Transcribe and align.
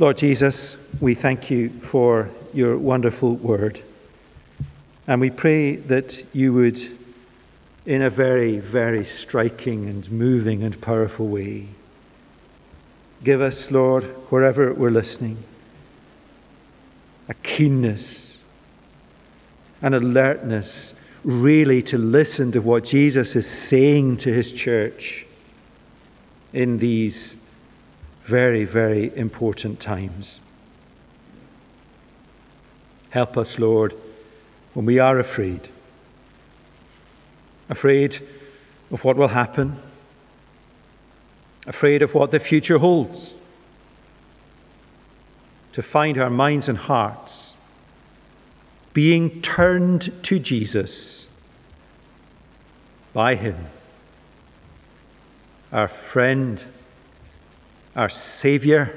Lord 0.00 0.16
Jesus, 0.16 0.76
we 1.00 1.16
thank 1.16 1.50
you 1.50 1.70
for 1.70 2.30
your 2.54 2.78
wonderful 2.78 3.34
word. 3.34 3.82
And 5.08 5.20
we 5.20 5.30
pray 5.30 5.74
that 5.74 6.24
you 6.32 6.52
would, 6.52 6.80
in 7.84 8.02
a 8.02 8.10
very, 8.10 8.58
very 8.58 9.04
striking 9.04 9.88
and 9.88 10.08
moving 10.12 10.62
and 10.62 10.80
powerful 10.80 11.26
way, 11.26 11.66
give 13.24 13.40
us, 13.40 13.72
Lord, 13.72 14.04
wherever 14.30 14.72
we're 14.72 14.90
listening, 14.90 15.42
a 17.28 17.34
keenness, 17.34 18.36
an 19.82 19.94
alertness, 19.94 20.94
really 21.24 21.82
to 21.82 21.98
listen 21.98 22.52
to 22.52 22.60
what 22.60 22.84
Jesus 22.84 23.34
is 23.34 23.48
saying 23.48 24.18
to 24.18 24.32
his 24.32 24.52
church 24.52 25.26
in 26.52 26.78
these 26.78 27.34
very, 28.28 28.66
very 28.66 29.10
important 29.16 29.80
times. 29.80 30.38
Help 33.08 33.38
us, 33.38 33.58
Lord, 33.58 33.94
when 34.74 34.84
we 34.84 34.98
are 34.98 35.18
afraid. 35.18 35.70
Afraid 37.70 38.18
of 38.90 39.02
what 39.02 39.16
will 39.16 39.28
happen, 39.28 39.78
afraid 41.66 42.02
of 42.02 42.12
what 42.12 42.30
the 42.30 42.38
future 42.38 42.76
holds. 42.76 43.32
To 45.72 45.82
find 45.82 46.18
our 46.18 46.28
minds 46.28 46.68
and 46.68 46.76
hearts 46.76 47.54
being 48.92 49.40
turned 49.40 50.12
to 50.24 50.38
Jesus 50.38 51.26
by 53.14 53.36
Him, 53.36 53.56
our 55.72 55.88
friend 55.88 56.62
our 57.98 58.08
Saviour, 58.08 58.92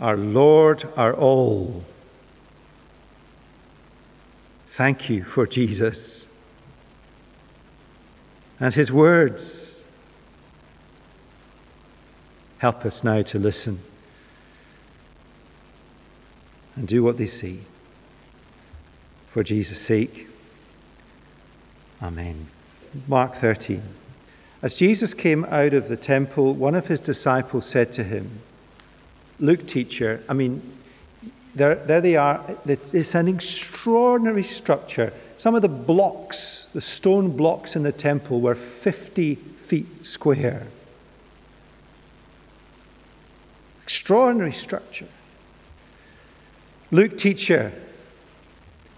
our 0.00 0.16
Lord, 0.16 0.84
our 0.96 1.12
all. 1.12 1.82
Thank 4.68 5.10
you 5.10 5.24
for 5.24 5.48
Jesus 5.48 6.28
and 8.60 8.72
his 8.72 8.92
words. 8.92 9.80
Help 12.58 12.86
us 12.86 13.02
now 13.02 13.22
to 13.22 13.38
listen 13.40 13.80
and 16.76 16.86
do 16.86 17.02
what 17.02 17.18
they 17.18 17.26
see. 17.26 17.62
For 19.32 19.42
Jesus' 19.42 19.80
sake. 19.80 20.28
Amen. 22.00 22.46
Mark 23.08 23.34
13. 23.34 23.82
As 24.62 24.74
Jesus 24.74 25.14
came 25.14 25.44
out 25.46 25.72
of 25.72 25.88
the 25.88 25.96
temple, 25.96 26.52
one 26.54 26.74
of 26.74 26.86
his 26.86 27.00
disciples 27.00 27.66
said 27.66 27.92
to 27.94 28.04
him, 28.04 28.40
Look, 29.38 29.66
teacher, 29.66 30.22
I 30.28 30.34
mean, 30.34 30.60
there, 31.54 31.76
there 31.76 32.00
they 32.00 32.16
are. 32.16 32.44
It's 32.66 33.14
an 33.14 33.26
extraordinary 33.26 34.44
structure. 34.44 35.12
Some 35.38 35.54
of 35.54 35.62
the 35.62 35.68
blocks, 35.68 36.68
the 36.74 36.80
stone 36.82 37.34
blocks 37.36 37.74
in 37.74 37.82
the 37.82 37.92
temple, 37.92 38.40
were 38.40 38.54
50 38.54 39.34
feet 39.34 40.06
square. 40.06 40.66
Extraordinary 43.82 44.52
structure. 44.52 45.08
Luke, 46.90 47.16
teacher, 47.16 47.72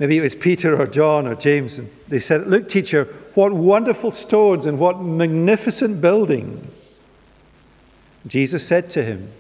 maybe 0.03 0.19
it 0.19 0.21
was 0.21 0.35
Peter 0.35 0.77
or 0.77 0.89
John 0.89 1.29
or 1.29 1.37
James, 1.37 1.79
and 1.79 1.89
they 2.09 2.19
said, 2.19 2.49
Look, 2.49 2.69
teacher, 2.69 3.05
what 3.35 3.53
wonderful 3.53 4.11
stones 4.11 4.67
and 4.67 4.77
what 4.81 5.01
magnificent 5.01 6.01
buildings. 6.01 6.99
Jesus 8.27 8.67
said 8.67 8.91
to 8.91 9.05
him, 9.05 9.31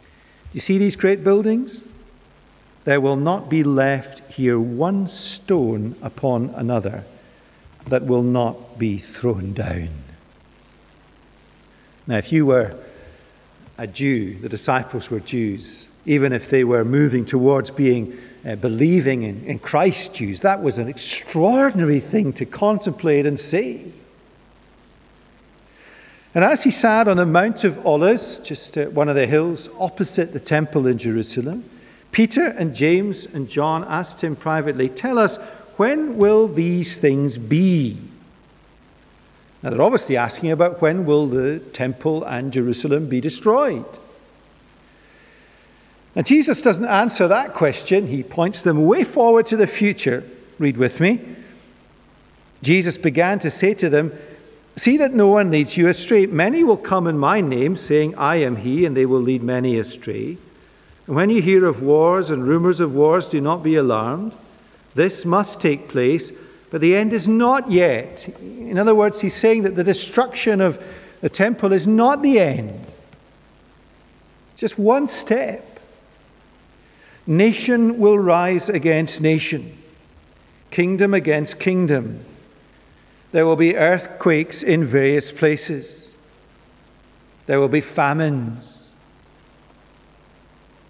Do 0.00 0.54
You 0.54 0.60
see 0.60 0.78
these 0.78 0.96
great 0.96 1.22
buildings? 1.22 1.80
There 2.82 3.00
will 3.00 3.14
not 3.14 3.48
be 3.48 3.62
left 3.62 4.32
here 4.32 4.58
one 4.58 5.06
stone 5.06 5.94
upon 6.02 6.52
another 6.56 7.04
that 7.86 8.02
will 8.06 8.24
not 8.24 8.80
be 8.80 8.98
thrown 8.98 9.52
down. 9.52 9.90
Now, 12.08 12.16
if 12.16 12.32
you 12.32 12.46
were 12.46 12.74
a 13.78 13.86
Jew, 13.86 14.34
the 14.40 14.48
disciples 14.48 15.08
were 15.08 15.20
Jews, 15.20 15.86
even 16.04 16.32
if 16.32 16.50
they 16.50 16.64
were 16.64 16.84
moving 16.84 17.24
towards 17.24 17.70
being 17.70 18.18
uh, 18.46 18.54
believing 18.56 19.22
in, 19.22 19.44
in 19.46 19.58
Christ 19.58 20.14
Jews. 20.14 20.40
That 20.40 20.62
was 20.62 20.78
an 20.78 20.88
extraordinary 20.88 22.00
thing 22.00 22.32
to 22.34 22.44
contemplate 22.44 23.26
and 23.26 23.38
see. 23.38 23.92
And 26.34 26.44
as 26.44 26.64
he 26.64 26.70
sat 26.70 27.06
on 27.06 27.16
the 27.16 27.26
Mount 27.26 27.64
of 27.64 27.86
Olives, 27.86 28.38
just 28.38 28.76
at 28.76 28.92
one 28.92 29.08
of 29.08 29.14
the 29.14 29.26
hills 29.26 29.68
opposite 29.78 30.32
the 30.32 30.40
temple 30.40 30.86
in 30.86 30.98
Jerusalem, 30.98 31.68
Peter 32.10 32.46
and 32.46 32.74
James 32.74 33.26
and 33.26 33.48
John 33.48 33.84
asked 33.84 34.20
him 34.20 34.36
privately, 34.36 34.88
Tell 34.88 35.18
us, 35.18 35.36
when 35.76 36.16
will 36.18 36.48
these 36.48 36.96
things 36.98 37.38
be? 37.38 37.98
Now, 39.62 39.70
they're 39.70 39.82
obviously 39.82 40.16
asking 40.16 40.50
about 40.50 40.82
when 40.82 41.06
will 41.06 41.26
the 41.26 41.60
temple 41.72 42.24
and 42.24 42.52
Jerusalem 42.52 43.08
be 43.08 43.20
destroyed. 43.20 43.84
And 46.16 46.26
Jesus 46.26 46.62
doesn't 46.62 46.84
answer 46.84 47.28
that 47.28 47.54
question, 47.54 48.06
he 48.06 48.22
points 48.22 48.62
them 48.62 48.86
way 48.86 49.04
forward 49.04 49.46
to 49.46 49.56
the 49.56 49.66
future. 49.66 50.22
Read 50.58 50.76
with 50.76 51.00
me. 51.00 51.20
Jesus 52.62 52.96
began 52.96 53.38
to 53.40 53.50
say 53.50 53.74
to 53.74 53.88
them, 53.88 54.12
See 54.76 54.96
that 54.96 55.14
no 55.14 55.28
one 55.28 55.50
leads 55.50 55.76
you 55.76 55.88
astray. 55.88 56.26
Many 56.26 56.64
will 56.64 56.76
come 56.76 57.06
in 57.06 57.16
my 57.16 57.40
name, 57.40 57.76
saying, 57.76 58.16
I 58.16 58.36
am 58.36 58.56
he, 58.56 58.84
and 58.84 58.96
they 58.96 59.06
will 59.06 59.20
lead 59.20 59.42
many 59.42 59.78
astray. 59.78 60.36
And 61.06 61.14
when 61.14 61.30
you 61.30 61.40
hear 61.40 61.66
of 61.66 61.82
wars 61.82 62.30
and 62.30 62.46
rumors 62.46 62.80
of 62.80 62.94
wars, 62.94 63.28
do 63.28 63.40
not 63.40 63.62
be 63.62 63.76
alarmed. 63.76 64.32
This 64.94 65.24
must 65.24 65.60
take 65.60 65.88
place, 65.88 66.32
but 66.70 66.80
the 66.80 66.96
end 66.96 67.12
is 67.12 67.28
not 67.28 67.70
yet. 67.70 68.26
In 68.40 68.78
other 68.78 68.94
words, 68.94 69.20
he's 69.20 69.34
saying 69.34 69.62
that 69.62 69.76
the 69.76 69.84
destruction 69.84 70.60
of 70.60 70.82
the 71.20 71.28
temple 71.28 71.72
is 71.72 71.86
not 71.86 72.22
the 72.22 72.40
end, 72.40 72.70
it's 74.52 74.60
just 74.60 74.78
one 74.78 75.08
step. 75.08 75.73
Nation 77.26 77.98
will 77.98 78.18
rise 78.18 78.68
against 78.68 79.20
nation, 79.20 79.76
kingdom 80.70 81.14
against 81.14 81.58
kingdom. 81.58 82.24
There 83.32 83.46
will 83.46 83.56
be 83.56 83.76
earthquakes 83.76 84.62
in 84.62 84.84
various 84.84 85.32
places. 85.32 86.12
There 87.46 87.58
will 87.58 87.68
be 87.68 87.80
famines. 87.80 88.92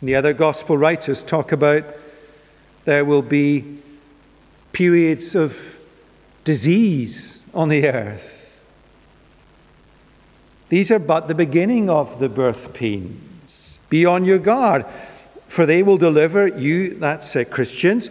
And 0.01 0.09
the 0.09 0.17
other 0.17 0.33
gospel 0.33 0.77
writers 0.77 1.23
talk 1.23 1.53
about 1.53 1.85
there 2.85 3.05
will 3.05 3.23
be 3.23 3.79
periods 4.73 5.35
of 5.35 5.57
disease 6.45 7.43
on 7.55 7.69
the 7.69 7.87
earth. 7.89 8.31
These 10.69 10.91
are 10.91 10.99
but 10.99 11.29
the 11.29 11.35
beginning 11.35 11.89
of 11.89 12.19
the 12.19 12.29
birth 12.29 12.75
pains. 12.75 13.79
Be 13.89 14.05
on 14.05 14.25
your 14.25 14.39
guard. 14.39 14.85
For 15.55 15.67
they 15.67 15.85
will 15.85 15.99
deliver 15.99 16.49
you, 16.49 16.97
that's 16.97 17.37
uh, 17.37 17.45
Christians, 17.45 18.11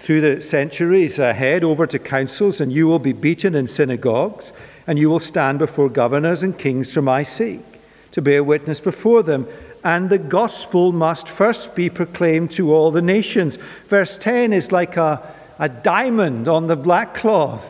through 0.00 0.20
the 0.20 0.42
centuries 0.42 1.18
ahead 1.18 1.64
over 1.64 1.86
to 1.86 1.98
councils, 1.98 2.60
and 2.60 2.70
you 2.70 2.86
will 2.86 2.98
be 2.98 3.14
beaten 3.14 3.54
in 3.54 3.66
synagogues, 3.66 4.52
and 4.86 4.98
you 4.98 5.08
will 5.08 5.18
stand 5.18 5.58
before 5.58 5.88
governors 5.88 6.42
and 6.42 6.58
kings 6.58 6.92
for 6.92 7.00
my 7.00 7.22
sake, 7.22 7.64
to 8.12 8.20
bear 8.20 8.44
witness 8.44 8.78
before 8.78 9.22
them. 9.22 9.48
And 9.84 10.10
the 10.10 10.18
gospel 10.18 10.92
must 10.92 11.30
first 11.30 11.74
be 11.74 11.88
proclaimed 11.88 12.52
to 12.52 12.74
all 12.74 12.90
the 12.90 13.00
nations. 13.00 13.56
Verse 13.88 14.18
10 14.18 14.52
is 14.52 14.70
like 14.70 14.98
a, 14.98 15.34
a 15.58 15.70
diamond 15.70 16.46
on 16.46 16.66
the 16.66 16.76
black 16.76 17.14
cloth. 17.14 17.64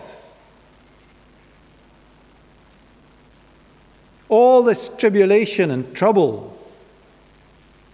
All 4.29 4.65
this 4.65 4.91
tribulation 4.99 5.71
and 5.71 5.95
trouble 5.95 6.56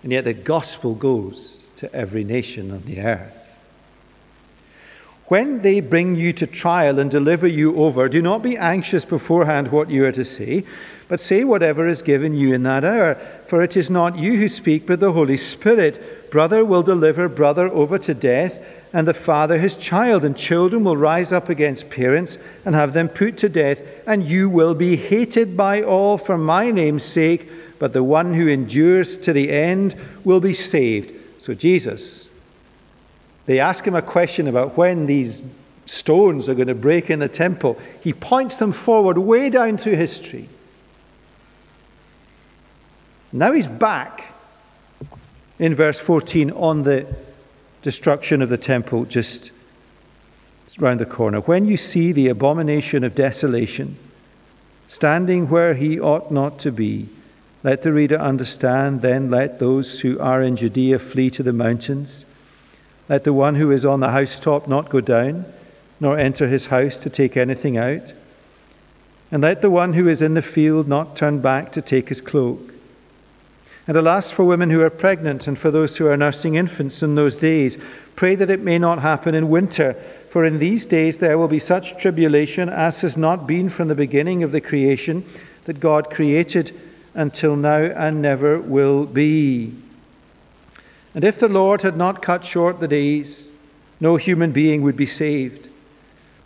and 0.02 0.12
yet 0.12 0.25
the 0.25 0.34
gospel 0.34 0.94
goes 0.94 1.62
to 1.76 1.93
every 1.94 2.25
nation 2.25 2.70
on 2.70 2.82
the 2.84 3.00
earth. 3.00 3.43
When 5.26 5.62
they 5.62 5.81
bring 5.81 6.16
you 6.16 6.32
to 6.34 6.46
trial 6.46 6.99
and 6.99 7.10
deliver 7.10 7.46
you 7.46 7.76
over, 7.76 8.08
do 8.08 8.20
not 8.20 8.43
be 8.43 8.58
anxious 8.58 9.04
beforehand 9.04 9.69
what 9.69 9.88
you 9.88 10.04
are 10.04 10.12
to 10.12 10.25
say, 10.25 10.64
but 11.08 11.20
say 11.20 11.44
whatever 11.44 11.88
is 11.88 12.02
given 12.02 12.34
you 12.34 12.52
in 12.52 12.64
that 12.64 12.84
hour. 12.84 13.14
For 13.46 13.62
it 13.62 13.76
is 13.76 13.88
not 13.88 14.19
you 14.19 14.37
who 14.37 14.49
speak, 14.49 14.87
but 14.87 15.00
the 15.00 15.12
Holy 15.12 15.38
Spirit. 15.38 16.31
Brother 16.31 16.64
will 16.64 16.82
deliver 16.82 17.28
brother 17.28 17.69
over 17.69 17.99
to 18.00 18.14
death, 18.14 18.62
and 18.93 19.08
the 19.08 19.14
father 19.14 19.58
his 19.58 19.76
child, 19.76 20.25
and 20.25 20.37
children 20.37 20.84
will 20.84 20.96
rise 20.96 21.32
up 21.32 21.49
against 21.49 21.88
parents 21.88 22.37
and 22.66 22.75
have 22.75 22.93
them 22.93 23.08
put 23.08 23.38
to 23.38 23.49
death, 23.49 23.78
and 24.06 24.25
you 24.25 24.50
will 24.50 24.75
be 24.75 24.96
hated 24.96 25.56
by 25.56 25.82
all 25.82 26.19
for 26.19 26.37
my 26.37 26.70
name's 26.70 27.04
sake 27.04 27.49
but 27.82 27.93
the 27.93 28.05
one 28.05 28.32
who 28.32 28.46
endures 28.46 29.17
to 29.17 29.32
the 29.32 29.50
end 29.50 29.96
will 30.23 30.38
be 30.38 30.55
saved. 30.55 31.12
So, 31.40 31.52
Jesus, 31.52 32.29
they 33.46 33.58
ask 33.58 33.84
him 33.84 33.96
a 33.96 34.00
question 34.00 34.46
about 34.46 34.76
when 34.76 35.06
these 35.06 35.43
stones 35.87 36.49
are 36.49 36.55
going 36.55 36.69
to 36.69 36.76
break 36.76 37.11
in 37.11 37.19
the 37.19 37.26
temple. 37.26 37.76
He 38.00 38.12
points 38.12 38.58
them 38.58 38.70
forward 38.70 39.19
way 39.19 39.50
down 39.50 39.79
through 39.79 39.96
history. 39.96 40.49
Now 43.32 43.50
he's 43.50 43.67
back 43.67 44.32
in 45.58 45.75
verse 45.75 45.99
14 45.99 46.52
on 46.52 46.85
the 46.85 47.05
destruction 47.82 48.43
of 48.43 48.49
the 48.49 48.58
temple 48.58 49.06
just 49.06 49.50
round 50.78 51.00
the 51.00 51.05
corner. 51.05 51.40
When 51.40 51.67
you 51.67 51.76
see 51.76 52.12
the 52.12 52.28
abomination 52.28 53.02
of 53.02 53.17
desolation 53.17 53.96
standing 54.87 55.50
where 55.50 55.75
he 55.75 55.99
ought 55.99 56.31
not 56.31 56.61
to 56.61 56.70
be, 56.70 57.08
let 57.64 57.82
the 57.82 57.93
reader 57.93 58.19
understand, 58.19 59.03
then 59.03 59.31
let 59.31 59.59
those 59.59 60.00
who 60.00 60.19
are 60.19 60.43
in 60.43 60.56
Judea 60.56 60.99
flee 60.99 61.31
to 61.31 61.43
the 61.43 61.53
mountains. 61.53 62.25
Let 63.09 63.25
the 63.25 63.32
one 63.32 63.55
who 63.55 63.70
is 63.70 63.85
on 63.85 64.00
the 64.00 64.11
housetop 64.11 64.67
not 64.67 64.91
go 64.91 65.00
down, 65.00 65.44
nor 66.00 66.19
enter 66.19 66.49
his 66.49 66.67
house 66.67 66.97
to 66.99 67.11
take 67.11 67.37
anything 67.37 67.76
out. 67.76 68.12
And 69.31 69.43
let 69.43 69.62
the 69.62 69.70
one 69.70 69.93
who 69.93 70.09
is 70.09 70.20
in 70.20 70.35
the 70.35 70.43
field 70.43 70.88
not 70.88 71.17
turn 71.17 71.41
back 71.41 71.73
to 71.73 71.82
take 71.82 72.09
his 72.09 72.20
cloak. 72.20 72.73
And 73.87 73.97
alas, 73.97 74.31
for 74.31 74.44
women 74.44 74.70
who 74.70 74.81
are 74.82 74.91
pregnant 74.91 75.47
and 75.47 75.59
for 75.59 75.70
those 75.70 75.97
who 75.97 76.06
are 76.06 76.17
nursing 76.17 76.56
infants 76.56 77.03
in 77.03 77.14
those 77.14 77.37
days, 77.37 77.79
pray 78.17 78.35
that 78.35 78.50
it 78.50 78.61
may 78.61 78.79
not 78.79 79.00
happen 79.00 79.35
in 79.35 79.49
winter, 79.49 79.94
for 80.31 80.44
in 80.44 80.59
these 80.59 80.85
days 80.85 81.19
there 81.19 81.38
will 81.38 81.49
be 81.49 81.59
such 81.59 81.97
tribulation 81.99 82.69
as 82.69 83.00
has 83.00 83.17
not 83.17 83.47
been 83.47 83.69
from 83.69 83.88
the 83.88 83.94
beginning 83.94 84.43
of 84.43 84.53
the 84.53 84.61
creation 84.61 85.25
that 85.64 85.81
God 85.81 86.11
created 86.11 86.73
until 87.14 87.56
now 87.56 87.82
and 87.82 88.23
never 88.23 88.59
will 88.59 89.05
be. 89.05 89.75
And 91.14 91.25
if 91.25 91.38
the 91.38 91.49
Lord 91.49 91.82
had 91.82 91.97
not 91.97 92.23
cut 92.23 92.44
short 92.44 92.81
the 92.81 92.88
days, 92.88 93.50
no 94.00 94.17
human 94.17 94.53
being 94.53 94.82
would 94.82 94.97
be 94.97 95.06
saved. 95.06 95.69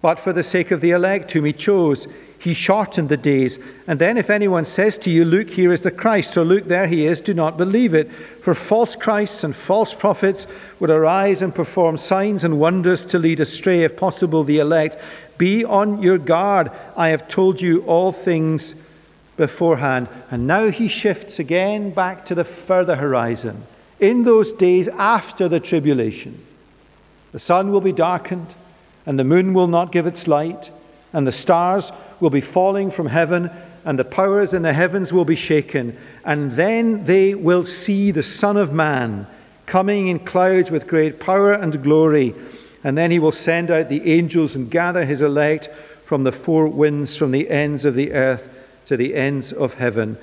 But 0.03 0.19
for 0.19 0.33
the 0.33 0.43
sake 0.43 0.71
of 0.71 0.81
the 0.81 0.91
elect 0.91 1.31
whom 1.33 1.45
he 1.45 1.53
chose, 1.53 2.07
he 2.39 2.55
shortened 2.55 3.09
the 3.09 3.17
days. 3.17 3.59
And 3.87 3.99
then, 3.99 4.19
if 4.19 4.31
anyone 4.31 4.67
says 4.67 4.99
to 4.99 5.11
you, 5.11 5.25
Look, 5.25 5.49
here 5.51 5.73
is 5.73 5.81
the 5.81 5.91
Christ, 5.91 6.37
or 6.37 6.45
Look, 6.45 6.65
there 6.65 6.87
he 6.87 7.07
is, 7.07 7.21
do 7.21 7.35
not 7.35 7.57
believe 7.57 7.95
it. 7.95 8.13
For 8.43 8.55
false 8.55 8.95
Christs 8.95 9.43
and 9.43 9.55
false 9.55 9.95
prophets 9.95 10.47
would 10.79 10.91
arise 10.91 11.43
and 11.43 11.55
perform 11.55 11.97
signs 11.97 12.45
and 12.45 12.61
wonders 12.61 13.05
to 13.07 13.19
lead 13.19 13.41
astray, 13.41 13.83
if 13.83 13.97
possible, 13.97 14.45
the 14.45 14.59
elect. 14.59 14.97
Be 15.39 15.65
on 15.65 16.03
your 16.03 16.19
guard. 16.19 16.71
I 16.97 17.09
have 17.09 17.27
told 17.27 17.61
you 17.61 17.83
all 17.83 18.13
things 18.13 18.75
beforehand. 19.37 20.09
And 20.31 20.47
now 20.47 20.71
he 20.71 20.89
shifts 20.89 21.39
again 21.39 21.91
back 21.91 22.27
to 22.27 22.35
the 22.35 22.45
further 22.45 22.97
horizon. 22.97 23.63
In 24.01 24.25
those 24.25 24.53
days 24.53 24.89
after 24.89 25.49
the 25.49 25.61
tribulation, 25.61 26.45
the 27.33 27.39
sun 27.39 27.71
will 27.71 27.81
be 27.81 27.93
darkened, 27.93 28.49
and 29.05 29.19
the 29.19 29.25
moon 29.25 29.55
will 29.55 29.67
not 29.69 29.93
give 29.93 30.07
its 30.07 30.27
light, 30.27 30.71
and 31.13 31.27
the 31.27 31.33
stars 31.33 31.93
will 32.21 32.31
be 32.31 32.41
falling 32.41 32.91
from 32.91 33.07
heaven, 33.07 33.51
and 33.85 33.99
the 33.99 34.05
powers 34.05 34.53
in 34.53 34.63
the 34.63 34.73
heavens 34.73 35.13
will 35.13 35.25
be 35.25 35.37
shaken. 35.37 35.97
And 36.25 36.53
then 36.53 37.05
they 37.07 37.35
will 37.35 37.65
see 37.65 38.11
the 38.11 38.23
Son 38.23 38.57
of 38.57 38.73
Man 38.73 39.27
coming 39.67 40.09
in 40.09 40.19
clouds 40.19 40.71
with 40.71 40.87
great 40.87 41.21
power 41.21 41.53
and 41.53 41.83
glory. 41.83 42.35
And 42.85 42.97
then 42.97 43.11
he 43.11 43.19
will 43.19 43.33
send 43.33 43.71
out 43.71 43.89
the 43.89 44.13
angels 44.13 44.55
and 44.55 44.71
gather 44.71 45.05
his 45.05 45.23
elect 45.23 45.69
from 46.05 46.25
the 46.25 46.33
four 46.33 46.69
winds, 46.69 47.17
from 47.17 47.31
the 47.31 47.49
ends 47.49 47.85
of 47.85 47.95
the 47.95 48.13
earth 48.13 48.56
to 48.87 48.97
the 48.97 49.15
ends 49.15 49.53
of 49.53 49.75
heaven. 49.75 50.17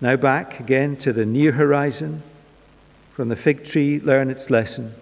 Now 0.00 0.16
back 0.16 0.58
again 0.58 0.96
to 0.98 1.12
the 1.12 1.24
near 1.24 1.52
horizon. 1.52 2.22
From 3.12 3.28
the 3.28 3.36
fig 3.36 3.64
tree, 3.64 4.00
learn 4.00 4.30
its 4.30 4.50
lesson. 4.50 4.94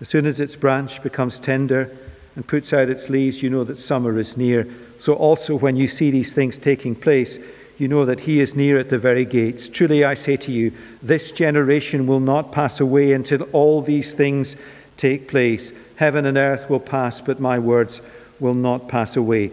As 0.00 0.08
soon 0.08 0.26
as 0.26 0.40
its 0.40 0.56
branch 0.56 1.02
becomes 1.02 1.38
tender 1.38 1.96
and 2.34 2.46
puts 2.46 2.72
out 2.72 2.90
its 2.90 3.08
leaves, 3.08 3.42
you 3.42 3.48
know 3.48 3.64
that 3.64 3.78
summer 3.78 4.18
is 4.18 4.36
near. 4.36 4.66
So 5.00 5.14
also, 5.14 5.56
when 5.56 5.76
you 5.76 5.88
see 5.88 6.10
these 6.10 6.32
things 6.32 6.58
taking 6.58 6.94
place, 6.94 7.38
you 7.78 7.88
know 7.88 8.04
that 8.04 8.20
he 8.20 8.40
is 8.40 8.56
near 8.56 8.78
at 8.78 8.90
the 8.90 8.98
very 8.98 9.24
gates. 9.24 9.68
Truly, 9.68 10.04
I 10.04 10.14
say 10.14 10.36
to 10.38 10.52
you, 10.52 10.72
this 11.02 11.32
generation 11.32 12.06
will 12.06 12.20
not 12.20 12.52
pass 12.52 12.80
away 12.80 13.12
until 13.12 13.42
all 13.52 13.80
these 13.80 14.12
things 14.12 14.56
take 14.96 15.28
place. 15.28 15.72
Heaven 15.96 16.26
and 16.26 16.36
earth 16.36 16.68
will 16.68 16.80
pass, 16.80 17.20
but 17.20 17.40
my 17.40 17.58
words 17.58 18.00
will 18.40 18.54
not 18.54 18.88
pass 18.88 19.16
away. 19.16 19.52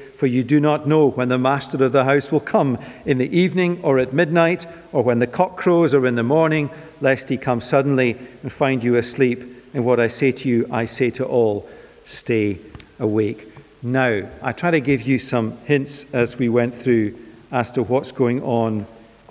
for 0.21 0.27
you 0.27 0.43
do 0.43 0.59
not 0.59 0.87
know 0.87 1.09
when 1.09 1.29
the 1.29 1.37
master 1.39 1.83
of 1.83 1.93
the 1.93 2.03
house 2.03 2.31
will 2.31 2.39
come, 2.39 2.77
in 3.07 3.17
the 3.17 3.35
evening 3.35 3.79
or 3.81 3.97
at 3.97 4.13
midnight, 4.13 4.67
or 4.91 5.01
when 5.01 5.17
the 5.17 5.25
cock 5.25 5.57
crows 5.57 5.95
or 5.95 6.05
in 6.05 6.13
the 6.13 6.21
morning, 6.21 6.69
lest 6.99 7.27
he 7.27 7.37
come 7.37 7.59
suddenly 7.59 8.15
and 8.43 8.51
find 8.51 8.83
you 8.83 8.97
asleep. 8.97 9.41
And 9.73 9.83
what 9.83 9.99
I 9.99 10.09
say 10.09 10.31
to 10.31 10.47
you, 10.47 10.67
I 10.69 10.85
say 10.85 11.09
to 11.09 11.25
all 11.25 11.67
stay 12.05 12.59
awake. 12.99 13.51
Now, 13.81 14.29
I 14.43 14.51
try 14.51 14.69
to 14.69 14.79
give 14.79 15.01
you 15.01 15.17
some 15.17 15.57
hints 15.65 16.05
as 16.13 16.37
we 16.37 16.49
went 16.49 16.75
through 16.75 17.17
as 17.51 17.71
to 17.71 17.81
what's 17.81 18.11
going 18.11 18.43
on 18.43 18.85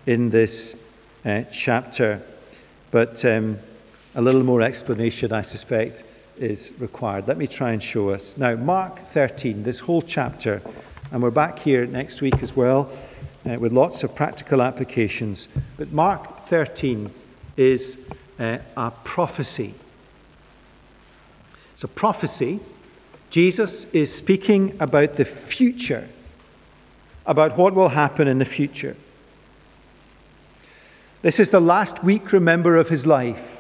in 0.07 0.29
this 0.29 0.75
uh, 1.25 1.43
chapter, 1.53 2.21
but 2.91 3.25
um, 3.25 3.61
a 4.17 4.21
little 4.21 4.43
more 4.43 4.61
explanation, 4.61 5.33
I 5.33 5.43
suspect, 5.43 6.03
is 6.41 6.71
required. 6.79 7.29
Let 7.29 7.37
me 7.37 7.47
try 7.47 7.73
and 7.73 7.83
show 7.83 8.11
us. 8.11 8.37
Now, 8.37 8.57
Mark 8.57 8.99
13, 9.13 9.63
this 9.63 9.79
whole 9.79 10.03
chapter, 10.03 10.63
and 11.13 11.23
we're 11.23 11.31
back 11.31 11.59
here 11.59 11.87
next 11.87 12.23
week 12.23 12.43
as 12.43 12.57
well 12.57 12.91
uh, 13.49 13.59
with 13.59 13.73
lots 13.73 14.03
of 14.03 14.15
practical 14.15 14.63
applications. 14.63 15.49
But 15.77 15.93
Mark 15.93 16.47
13 16.47 17.11
is 17.57 17.99
uh, 18.39 18.59
a 18.77 18.91
prophecy. 19.05 19.75
It's 21.75 21.85
a 21.85 21.89
prophecy. 21.89 22.61
Jesus 23.31 23.85
is 23.93 24.13
speaking 24.13 24.77
about 24.81 25.17
the 25.17 25.25
future, 25.25 26.09
about 27.27 27.57
what 27.57 27.75
will 27.75 27.91
happen 27.91 28.27
in 28.27 28.39
the 28.39 28.45
future. 28.45 28.97
This 31.23 31.39
is 31.39 31.51
the 31.51 31.61
last 31.61 32.03
week, 32.03 32.33
remember, 32.33 32.77
of 32.77 32.89
his 32.89 33.05
life. 33.05 33.60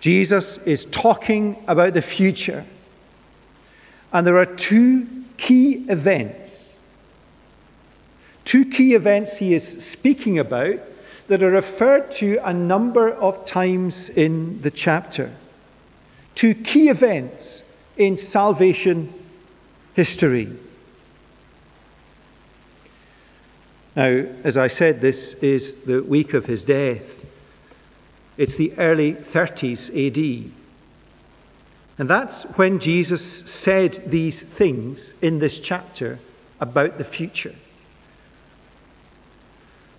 Jesus 0.00 0.58
is 0.58 0.84
talking 0.86 1.62
about 1.66 1.94
the 1.94 2.02
future. 2.02 2.64
And 4.12 4.26
there 4.26 4.38
are 4.38 4.46
two 4.46 5.06
key 5.36 5.84
events. 5.88 6.76
Two 8.44 8.64
key 8.64 8.94
events 8.94 9.36
he 9.38 9.54
is 9.54 9.84
speaking 9.84 10.38
about 10.38 10.78
that 11.26 11.42
are 11.42 11.50
referred 11.50 12.10
to 12.12 12.38
a 12.42 12.52
number 12.52 13.10
of 13.10 13.44
times 13.44 14.08
in 14.08 14.62
the 14.62 14.70
chapter. 14.70 15.30
Two 16.34 16.54
key 16.54 16.88
events 16.88 17.62
in 17.96 18.16
salvation 18.16 19.12
history. 19.94 20.48
Now, 23.96 24.24
as 24.44 24.56
I 24.56 24.68
said, 24.68 25.00
this 25.00 25.34
is 25.34 25.74
the 25.74 26.02
week 26.02 26.32
of 26.32 26.46
his 26.46 26.62
death. 26.62 27.26
It's 28.38 28.56
the 28.56 28.72
early 28.78 29.12
30s 29.12 29.90
AD. 29.90 30.50
And 31.98 32.08
that's 32.08 32.44
when 32.44 32.78
Jesus 32.78 33.22
said 33.22 34.04
these 34.06 34.42
things 34.42 35.12
in 35.20 35.40
this 35.40 35.58
chapter 35.58 36.20
about 36.60 36.96
the 36.96 37.04
future. 37.04 37.54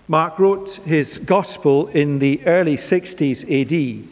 Mark 0.07 0.39
wrote 0.39 0.75
his 0.85 1.19
gospel 1.19 1.87
in 1.89 2.19
the 2.19 2.41
early 2.47 2.77
60s 2.77 3.43
AD, 3.43 4.07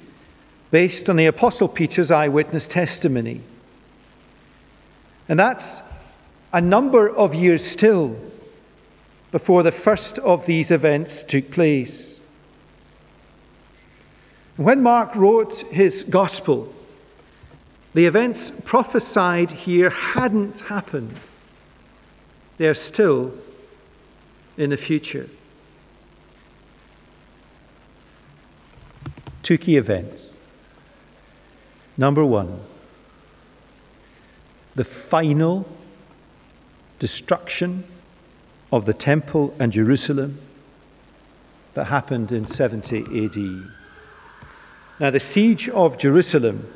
based 0.69 1.09
on 1.09 1.15
the 1.15 1.25
Apostle 1.25 1.69
Peter's 1.69 2.11
eyewitness 2.11 2.67
testimony. 2.67 3.41
And 5.29 5.39
that's 5.39 5.81
a 6.51 6.61
number 6.61 7.09
of 7.09 7.33
years 7.33 7.65
still 7.65 8.15
before 9.31 9.63
the 9.63 9.71
first 9.71 10.19
of 10.19 10.45
these 10.45 10.69
events 10.69 11.23
took 11.23 11.49
place. 11.51 12.16
When 14.57 14.81
Mark 14.81 15.15
wrote 15.15 15.59
his 15.71 16.03
gospel, 16.03 16.73
the 17.93 18.07
events 18.07 18.51
prophesied 18.65 19.51
here 19.51 19.91
hadn't 19.91 20.61
happened. 20.61 21.19
They're 22.57 22.73
still 22.73 23.33
in 24.57 24.71
the 24.71 24.77
future. 24.77 25.29
Two 29.43 29.59
key 29.59 29.77
events. 29.77 30.33
Number 31.95 32.25
one, 32.25 32.59
the 34.75 34.83
final 34.83 35.67
destruction 36.99 37.83
of 38.71 38.85
the 38.85 38.93
temple 38.93 39.55
and 39.59 39.71
Jerusalem 39.71 40.39
that 41.75 41.85
happened 41.85 42.31
in 42.31 42.47
70 42.47 43.25
AD. 43.25 43.76
Now, 44.99 45.11
the 45.11 45.19
siege 45.19 45.69
of 45.69 45.97
Jerusalem 45.97 46.67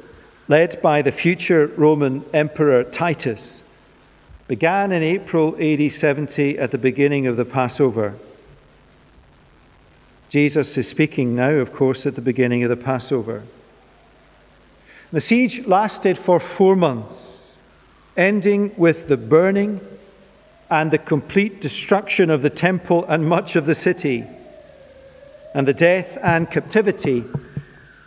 led 0.51 0.81
by 0.81 1.01
the 1.01 1.13
future 1.13 1.67
Roman 1.77 2.25
Emperor 2.33 2.83
Titus, 2.83 3.63
began 4.49 4.91
in 4.91 5.01
April 5.01 5.55
AD 5.57 5.91
70 5.93 6.59
at 6.59 6.71
the 6.71 6.77
beginning 6.77 7.25
of 7.25 7.37
the 7.37 7.45
Passover. 7.45 8.15
Jesus 10.27 10.77
is 10.77 10.89
speaking 10.89 11.35
now, 11.35 11.51
of 11.51 11.73
course, 11.73 12.05
at 12.05 12.15
the 12.15 12.21
beginning 12.21 12.63
of 12.63 12.69
the 12.69 12.75
Passover. 12.75 13.43
The 15.13 15.21
siege 15.21 15.65
lasted 15.65 16.17
for 16.17 16.39
four 16.41 16.75
months, 16.75 17.55
ending 18.17 18.73
with 18.75 19.07
the 19.07 19.15
burning 19.15 19.79
and 20.69 20.91
the 20.91 20.97
complete 20.97 21.61
destruction 21.61 22.29
of 22.29 22.41
the 22.41 22.49
temple 22.49 23.05
and 23.07 23.25
much 23.25 23.55
of 23.55 23.65
the 23.65 23.75
city, 23.75 24.25
and 25.53 25.65
the 25.65 25.73
death 25.73 26.17
and 26.21 26.51
captivity 26.51 27.23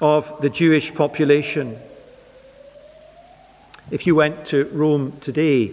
of 0.04 0.38
the 0.42 0.50
Jewish 0.50 0.94
population. 0.94 1.78
If 3.90 4.06
you 4.06 4.14
went 4.14 4.44
to 4.49 4.66
Rome 4.66 5.18
today, 5.23 5.73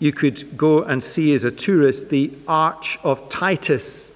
you 0.00 0.12
could 0.12 0.56
go 0.56 0.82
and 0.82 1.00
see 1.00 1.32
as 1.32 1.44
a 1.44 1.52
tourist 1.52 2.08
the 2.08 2.32
Arch 2.48 2.98
of 3.04 3.28
Titus, 3.28 4.10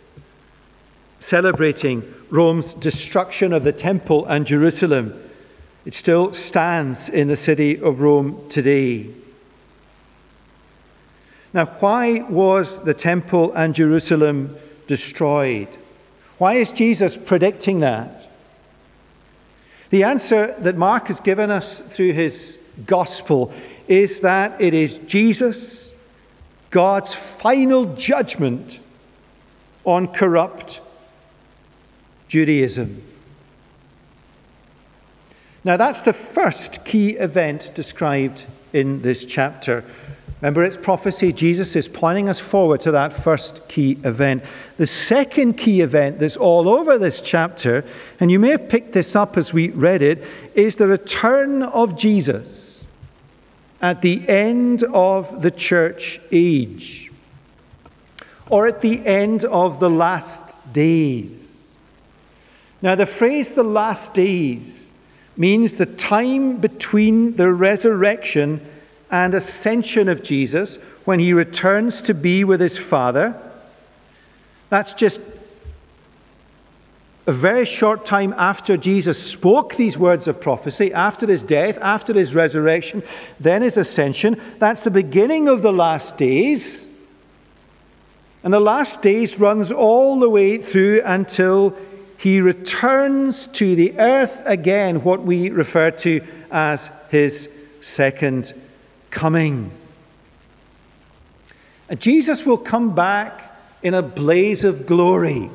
celebrating 1.20 2.02
Rome's 2.28 2.75
destruction 2.75 3.52
of 3.52 3.62
the 3.62 3.72
temple 3.72 4.26
and 4.26 4.44
Jerusalem. 4.44 5.14
It 5.84 5.94
still 5.94 6.32
stands 6.34 7.08
in 7.08 7.28
the 7.28 7.37
city 7.37 7.80
of 7.80 8.00
Rome 8.00 8.49
today. 8.49 9.10
Now, 11.52 11.66
why 11.66 12.22
was 12.22 12.82
the 12.82 12.94
temple 12.94 13.52
and 13.52 13.76
Jerusalem 13.76 14.56
destroyed? 14.88 15.68
Why 16.38 16.54
is 16.54 16.72
Jesus 16.72 17.16
predicting 17.16 17.78
that? 17.78 18.19
The 19.90 20.04
answer 20.04 20.54
that 20.61 20.76
Mark 20.76 21.09
has 21.09 21.20
given 21.20 21.50
us 21.50 21.80
through 21.80 22.12
his 22.12 22.59
gospel 22.87 23.52
is 23.88 24.20
that 24.20 24.61
it 24.61 24.73
is 24.73 24.99
Jesus, 24.99 25.92
God's 26.70 27.12
final 27.12 27.97
judgment 27.97 28.78
on 29.85 30.06
corrupt 30.09 30.80
Judaism. 32.28 33.02
Now, 35.64 35.76
that's 35.76 36.02
the 36.02 36.12
first 36.12 36.85
key 36.85 37.11
event 37.11 37.73
described 37.75 38.44
in 38.73 39.02
this 39.02 39.25
chapter. 39.25 39.85
Remember, 40.40 40.64
it's 40.64 40.76
prophecy. 40.76 41.35
Jesus 41.35 41.76
is 41.76 41.87
pointing 41.87 42.28
us 42.28 42.40
forward 42.40 42.80
to 42.82 42.92
that 42.92 43.12
first 43.12 43.68
key 43.68 43.99
event. 44.04 44.42
The 44.78 44.87
second 44.87 45.59
key 45.59 45.82
event 45.82 46.18
that's 46.18 46.37
all 46.37 46.66
over 46.66 46.99
this 46.99 47.20
chapter, 47.20 47.85
and 48.20 48.30
you 48.30 48.38
may 48.38 48.50
have 48.50 48.68
picked 48.68 48.92
this 48.94 49.14
up 49.14 49.37
as 49.37 49.52
we 49.52 49.68
read 49.68 50.00
it, 50.00 50.25
is 50.54 50.76
the 50.76 50.87
return 50.87 51.62
of 51.62 51.97
Jesus 51.97 52.82
at 53.82 54.00
the 54.00 54.26
end 54.28 54.82
of 54.85 55.42
the 55.42 55.50
church 55.50 56.20
age, 56.32 57.12
or 58.49 58.66
at 58.66 58.80
the 58.80 59.06
end 59.06 59.44
of 59.44 59.78
the 59.78 59.90
last 59.90 60.44
days. 60.73 61.70
Now, 62.80 62.94
the 62.94 63.06
phrase 63.06 63.52
the 63.52 63.62
last 63.62 64.14
days 64.14 64.90
means 65.37 65.75
the 65.75 65.87
time 65.87 66.56
between 66.56 67.37
the 67.37 67.52
resurrection 67.52 68.66
and 69.11 69.35
ascension 69.35 70.09
of 70.09 70.23
Jesus 70.23 70.76
when 71.05 71.19
he 71.19 71.33
returns 71.33 72.02
to 72.02 72.14
be 72.14 72.45
with 72.45 72.61
his 72.61 72.79
Father. 72.79 73.40
That's 74.69 74.95
just 74.95 75.21
a 77.26 77.33
very 77.33 77.64
short 77.64 78.05
time 78.07 78.35
after 78.38 78.76
Jesus 78.76 79.23
spoke 79.23 79.76
these 79.76 79.99
words 79.99 80.26
of 80.26 80.40
prophecy, 80.40 80.93
after 80.93 81.26
his 81.26 81.43
death, 81.43 81.79
after 81.81 82.12
his 82.12 82.35
resurrection, 82.35 83.02
then 83.38 83.62
his 83.62 83.76
ascension. 83.76 84.40
That's 84.59 84.83
the 84.83 84.90
beginning 84.90 85.49
of 85.49 85.62
the 85.62 85.73
last 85.73 86.17
days. 86.17 86.88
And 88.43 88.55
the 88.55 88.61
last 88.61 89.02
days 89.02 89.38
runs 89.38 89.71
all 89.71 90.19
the 90.19 90.31
way 90.31 90.59
through 90.59 91.02
until 91.05 91.76
he 92.17 92.40
returns 92.40 93.47
to 93.49 93.75
the 93.76 93.99
earth 93.99 94.43
again, 94.45 95.02
what 95.02 95.23
we 95.23 95.50
refer 95.50 95.90
to 95.90 96.21
as 96.50 96.90
his 97.11 97.49
second 97.81 98.55
coming. 99.11 99.71
And 101.88 102.00
Jesus 102.00 102.47
will 102.47 102.59
come 102.59 102.95
back 102.95 103.57
in 103.83 103.95
a 103.95 104.02
blaze 104.02 104.64
of 104.64 104.87
glory. 104.87 105.50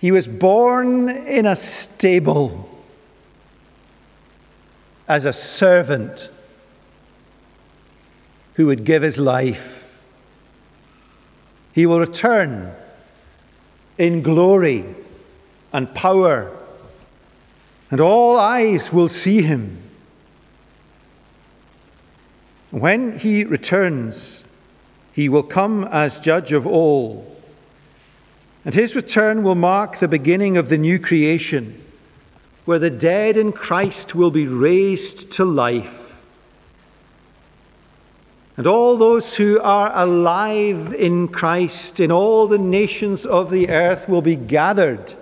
He 0.00 0.10
was 0.10 0.26
born 0.26 1.08
in 1.08 1.46
a 1.46 1.56
stable 1.56 2.68
as 5.08 5.24
a 5.24 5.32
servant 5.32 6.28
who 8.54 8.66
would 8.66 8.84
give 8.84 9.02
his 9.02 9.18
life. 9.18 9.84
He 11.72 11.86
will 11.86 12.00
return 12.00 12.72
in 13.98 14.22
glory 14.22 14.84
and 15.72 15.94
power, 15.94 16.50
and 17.90 18.00
all 18.00 18.38
eyes 18.38 18.92
will 18.92 19.08
see 19.08 19.42
him. 19.42 19.82
When 22.76 23.18
he 23.18 23.44
returns, 23.44 24.44
he 25.14 25.30
will 25.30 25.42
come 25.42 25.84
as 25.84 26.20
judge 26.20 26.52
of 26.52 26.66
all. 26.66 27.26
And 28.66 28.74
his 28.74 28.94
return 28.94 29.42
will 29.42 29.54
mark 29.54 29.98
the 29.98 30.08
beginning 30.08 30.58
of 30.58 30.68
the 30.68 30.76
new 30.76 30.98
creation, 30.98 31.82
where 32.66 32.78
the 32.78 32.90
dead 32.90 33.38
in 33.38 33.52
Christ 33.52 34.14
will 34.14 34.30
be 34.30 34.46
raised 34.46 35.32
to 35.32 35.44
life. 35.46 36.14
And 38.58 38.66
all 38.66 38.98
those 38.98 39.34
who 39.34 39.58
are 39.58 39.90
alive 39.96 40.92
in 40.92 41.28
Christ 41.28 41.98
in 41.98 42.12
all 42.12 42.46
the 42.46 42.58
nations 42.58 43.24
of 43.24 43.50
the 43.50 43.70
earth 43.70 44.06
will 44.06 44.20
be 44.20 44.36
gathered. 44.36 45.14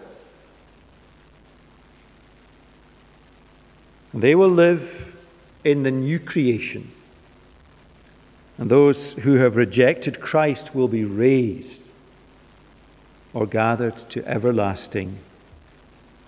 And 4.12 4.20
they 4.20 4.34
will 4.34 4.50
live 4.50 5.14
in 5.62 5.84
the 5.84 5.92
new 5.92 6.18
creation 6.18 6.90
and 8.58 8.70
those 8.70 9.14
who 9.14 9.34
have 9.34 9.56
rejected 9.56 10.20
Christ 10.20 10.75
will 10.75 10.88
be 10.88 11.04
raised 11.04 11.82
or 13.32 13.46
gathered 13.46 13.96
to 14.11 14.26
everlasting 14.26 15.18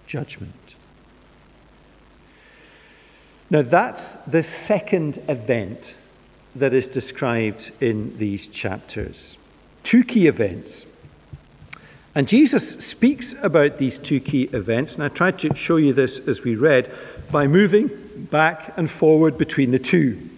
judgment. 0.06 0.74
Now, 3.48 3.62
that's 3.62 4.14
the 4.26 4.42
second 4.42 5.22
event 5.28 5.94
that 6.56 6.74
is 6.74 6.88
described 6.88 7.70
in 7.80 8.18
these 8.18 8.48
chapters. 8.48 9.36
Two 9.84 10.02
key 10.02 10.26
events. 10.26 10.84
And 12.16 12.26
Jesus 12.26 12.70
speaks 12.84 13.34
about 13.42 13.78
these 13.78 13.98
two 13.98 14.18
key 14.18 14.44
events, 14.52 14.94
and 14.94 15.04
I 15.04 15.08
tried 15.08 15.38
to 15.40 15.54
show 15.54 15.76
you 15.76 15.92
this 15.92 16.18
as 16.18 16.42
we 16.42 16.56
read 16.56 16.90
by 17.30 17.46
moving 17.46 17.88
back 18.30 18.72
and 18.76 18.90
forward 18.90 19.38
between 19.38 19.70
the 19.70 19.78
two. 19.78 20.28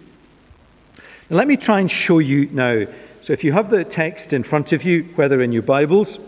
Let 1.30 1.47
me 1.47 1.58
try 1.58 1.80
and 1.80 1.90
show 1.90 2.20
you 2.20 2.47
now. 2.52 2.87
So, 3.20 3.35
if 3.35 3.44
you 3.44 3.52
have 3.52 3.68
the 3.68 3.85
text 3.85 4.32
in 4.32 4.42
front 4.42 4.73
of 4.73 4.82
you, 4.82 5.02
whether 5.14 5.42
in 5.42 5.52
your 5.52 5.62
Bibles 5.62 6.18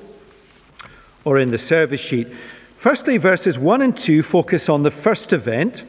or 1.25 1.39
in 1.39 1.51
the 1.51 1.59
service 1.59 2.03
sheet, 2.03 2.29
firstly, 2.77 3.17
verses 3.17 3.59
1 3.59 3.81
and 3.81 3.97
2 3.97 4.23
focus 4.23 4.69
on 4.69 4.83
the 4.83 4.91
first 4.91 5.33
event, 5.33 5.85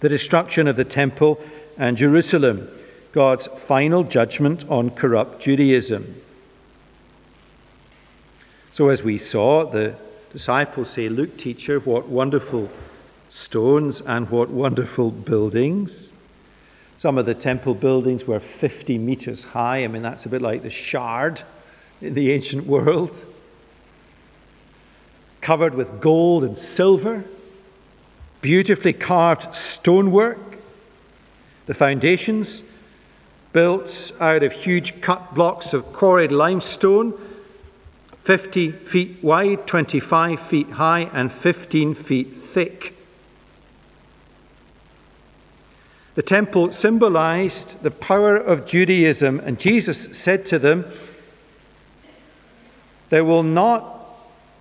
the 0.00 0.08
destruction 0.08 0.66
of 0.66 0.74
the 0.74 0.84
temple 0.84 1.40
and 1.78 1.96
Jerusalem, 1.96 2.68
God's 3.12 3.46
final 3.46 4.02
judgment 4.02 4.68
on 4.68 4.90
corrupt 4.90 5.40
Judaism. 5.40 6.20
So, 8.72 8.88
as 8.88 9.04
we 9.04 9.16
saw, 9.16 9.64
the 9.64 9.94
disciples 10.32 10.90
say, 10.90 11.08
Look, 11.08 11.36
teacher, 11.36 11.78
what 11.78 12.08
wonderful 12.08 12.68
stones 13.28 14.00
and 14.00 14.28
what 14.28 14.50
wonderful 14.50 15.12
buildings. 15.12 16.11
Some 17.02 17.18
of 17.18 17.26
the 17.26 17.34
temple 17.34 17.74
buildings 17.74 18.28
were 18.28 18.38
50 18.38 18.96
meters 18.96 19.42
high. 19.42 19.82
I 19.82 19.88
mean, 19.88 20.02
that's 20.02 20.24
a 20.24 20.28
bit 20.28 20.40
like 20.40 20.62
the 20.62 20.70
shard 20.70 21.42
in 22.00 22.14
the 22.14 22.30
ancient 22.30 22.64
world. 22.64 23.10
Covered 25.40 25.74
with 25.74 26.00
gold 26.00 26.44
and 26.44 26.56
silver, 26.56 27.24
beautifully 28.40 28.92
carved 28.92 29.52
stonework. 29.52 30.38
The 31.66 31.74
foundations 31.74 32.62
built 33.52 34.12
out 34.20 34.44
of 34.44 34.52
huge 34.52 35.00
cut 35.00 35.34
blocks 35.34 35.72
of 35.72 35.92
quarried 35.92 36.30
limestone, 36.30 37.18
50 38.22 38.70
feet 38.70 39.18
wide, 39.24 39.66
25 39.66 40.38
feet 40.38 40.70
high, 40.70 41.10
and 41.12 41.32
15 41.32 41.96
feet 41.96 42.28
thick. 42.28 42.91
The 46.14 46.22
temple 46.22 46.72
symbolized 46.72 47.82
the 47.82 47.90
power 47.90 48.36
of 48.36 48.66
Judaism, 48.66 49.40
and 49.40 49.58
Jesus 49.58 50.08
said 50.12 50.44
to 50.46 50.58
them, 50.58 50.84
There 53.08 53.24
will 53.24 53.42
not 53.42 53.98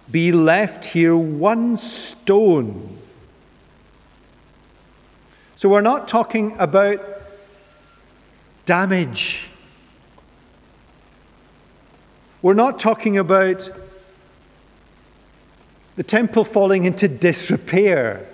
be 0.09 0.31
left 0.31 0.85
here 0.85 1.15
one 1.15 1.77
stone 1.77 2.97
So 5.61 5.69
we're 5.69 5.81
not 5.81 6.07
talking 6.07 6.55
about 6.57 6.99
damage. 8.65 9.43
We're 12.41 12.55
not 12.55 12.79
talking 12.79 13.19
about 13.19 13.69
the 15.97 16.01
temple 16.01 16.45
falling 16.45 16.85
into 16.85 17.07
disrepair. 17.07 18.25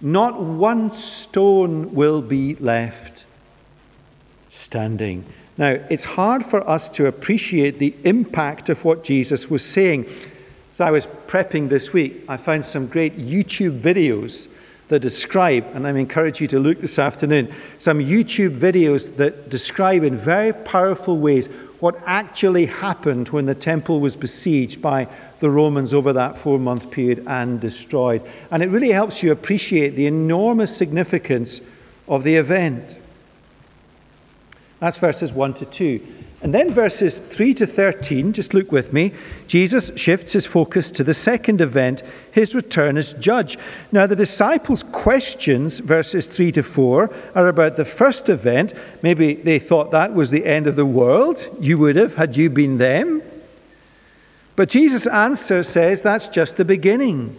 Not 0.00 0.40
one 0.40 0.90
stone 0.90 1.94
will 1.94 2.20
be 2.20 2.54
left 2.56 3.24
standing. 4.50 5.24
Now, 5.58 5.78
it's 5.88 6.04
hard 6.04 6.44
for 6.44 6.68
us 6.68 6.88
to 6.90 7.06
appreciate 7.06 7.78
the 7.78 7.94
impact 8.04 8.68
of 8.68 8.84
what 8.84 9.04
Jesus 9.04 9.48
was 9.48 9.64
saying. 9.64 10.06
As 10.72 10.80
I 10.82 10.90
was 10.90 11.06
prepping 11.26 11.68
this 11.68 11.94
week, 11.94 12.24
I 12.28 12.36
found 12.36 12.64
some 12.64 12.86
great 12.86 13.16
YouTube 13.16 13.80
videos 13.80 14.48
that 14.88 15.00
describe, 15.00 15.64
and 15.74 15.86
I 15.86 15.90
encourage 15.90 16.40
you 16.40 16.46
to 16.48 16.60
look 16.60 16.80
this 16.80 16.98
afternoon, 16.98 17.52
some 17.78 17.98
YouTube 17.98 18.58
videos 18.58 19.16
that 19.16 19.48
describe 19.48 20.04
in 20.04 20.16
very 20.16 20.52
powerful 20.52 21.16
ways 21.16 21.48
what 21.80 21.98
actually 22.06 22.66
happened 22.66 23.28
when 23.30 23.46
the 23.46 23.54
temple 23.54 24.00
was 24.00 24.14
besieged 24.14 24.80
by 24.80 25.08
the 25.40 25.50
Romans 25.50 25.92
over 25.92 26.12
that 26.12 26.38
four 26.38 26.58
month 26.58 26.90
period 26.90 27.24
and 27.26 27.60
destroyed. 27.60 28.22
And 28.50 28.62
it 28.62 28.70
really 28.70 28.92
helps 28.92 29.22
you 29.22 29.32
appreciate 29.32 29.90
the 29.90 30.06
enormous 30.06 30.76
significance 30.76 31.60
of 32.08 32.22
the 32.22 32.36
event. 32.36 32.96
That's 34.78 34.96
verses 34.98 35.32
1 35.32 35.54
to 35.54 35.66
2. 35.66 36.00
And 36.42 36.52
then 36.52 36.70
verses 36.70 37.18
3 37.18 37.54
to 37.54 37.66
13, 37.66 38.34
just 38.34 38.52
look 38.52 38.70
with 38.70 38.92
me, 38.92 39.12
Jesus 39.46 39.90
shifts 39.96 40.32
his 40.32 40.44
focus 40.44 40.90
to 40.92 41.02
the 41.02 41.14
second 41.14 41.62
event, 41.62 42.02
his 42.30 42.54
return 42.54 42.98
as 42.98 43.14
judge. 43.14 43.58
Now, 43.90 44.06
the 44.06 44.14
disciples' 44.14 44.82
questions, 44.82 45.78
verses 45.78 46.26
3 46.26 46.52
to 46.52 46.62
4, 46.62 47.12
are 47.34 47.48
about 47.48 47.76
the 47.76 47.86
first 47.86 48.28
event. 48.28 48.74
Maybe 49.02 49.34
they 49.34 49.58
thought 49.58 49.90
that 49.92 50.14
was 50.14 50.30
the 50.30 50.44
end 50.44 50.66
of 50.66 50.76
the 50.76 50.84
world. 50.84 51.46
You 51.58 51.78
would 51.78 51.96
have, 51.96 52.14
had 52.14 52.36
you 52.36 52.50
been 52.50 52.76
them. 52.76 53.22
But 54.56 54.70
Jesus' 54.70 55.06
answer 55.06 55.62
says 55.62 56.02
that's 56.02 56.28
just 56.28 56.56
the 56.56 56.64
beginning. 56.64 57.36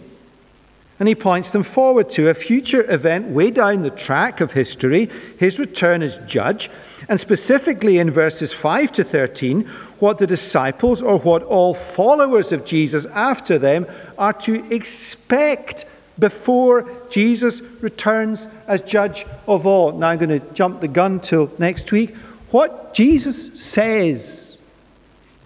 And 1.00 1.08
he 1.08 1.14
points 1.14 1.52
them 1.52 1.62
forward 1.62 2.10
to 2.10 2.28
a 2.28 2.34
future 2.34 2.90
event 2.90 3.28
way 3.28 3.50
down 3.50 3.82
the 3.82 3.90
track 3.90 4.40
of 4.40 4.52
history, 4.52 5.10
his 5.38 5.58
return 5.58 6.02
as 6.02 6.18
judge, 6.26 6.70
and 7.08 7.20
specifically 7.20 7.98
in 7.98 8.10
verses 8.10 8.52
5 8.52 8.92
to 8.92 9.04
13, 9.04 9.62
what 10.00 10.18
the 10.18 10.26
disciples 10.26 11.00
or 11.00 11.18
what 11.18 11.42
all 11.44 11.74
followers 11.74 12.50
of 12.50 12.64
Jesus 12.64 13.06
after 13.06 13.58
them 13.58 13.86
are 14.16 14.32
to 14.32 14.64
expect 14.72 15.84
before 16.18 16.90
Jesus 17.10 17.60
returns 17.80 18.48
as 18.66 18.80
judge 18.80 19.24
of 19.46 19.66
all. 19.66 19.92
Now 19.92 20.08
I'm 20.08 20.18
going 20.18 20.40
to 20.40 20.54
jump 20.54 20.80
the 20.80 20.88
gun 20.88 21.20
till 21.20 21.50
next 21.58 21.92
week. 21.92 22.14
What 22.50 22.92
Jesus 22.92 23.50
says 23.60 24.47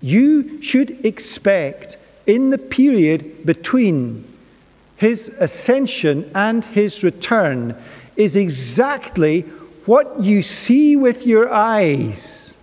you 0.02 0.60
should 0.60 1.04
expect 1.06 1.96
in 2.26 2.50
the 2.50 2.58
period 2.58 3.46
between 3.46 4.28
his 4.96 5.28
ascension 5.38 6.30
and 6.34 6.64
his 6.64 7.02
return 7.02 7.76
is 8.14 8.36
exactly 8.36 9.40
what 9.86 10.20
you 10.20 10.42
see 10.42 10.94
with 10.94 11.26
your 11.26 11.52
eyes 11.52 12.54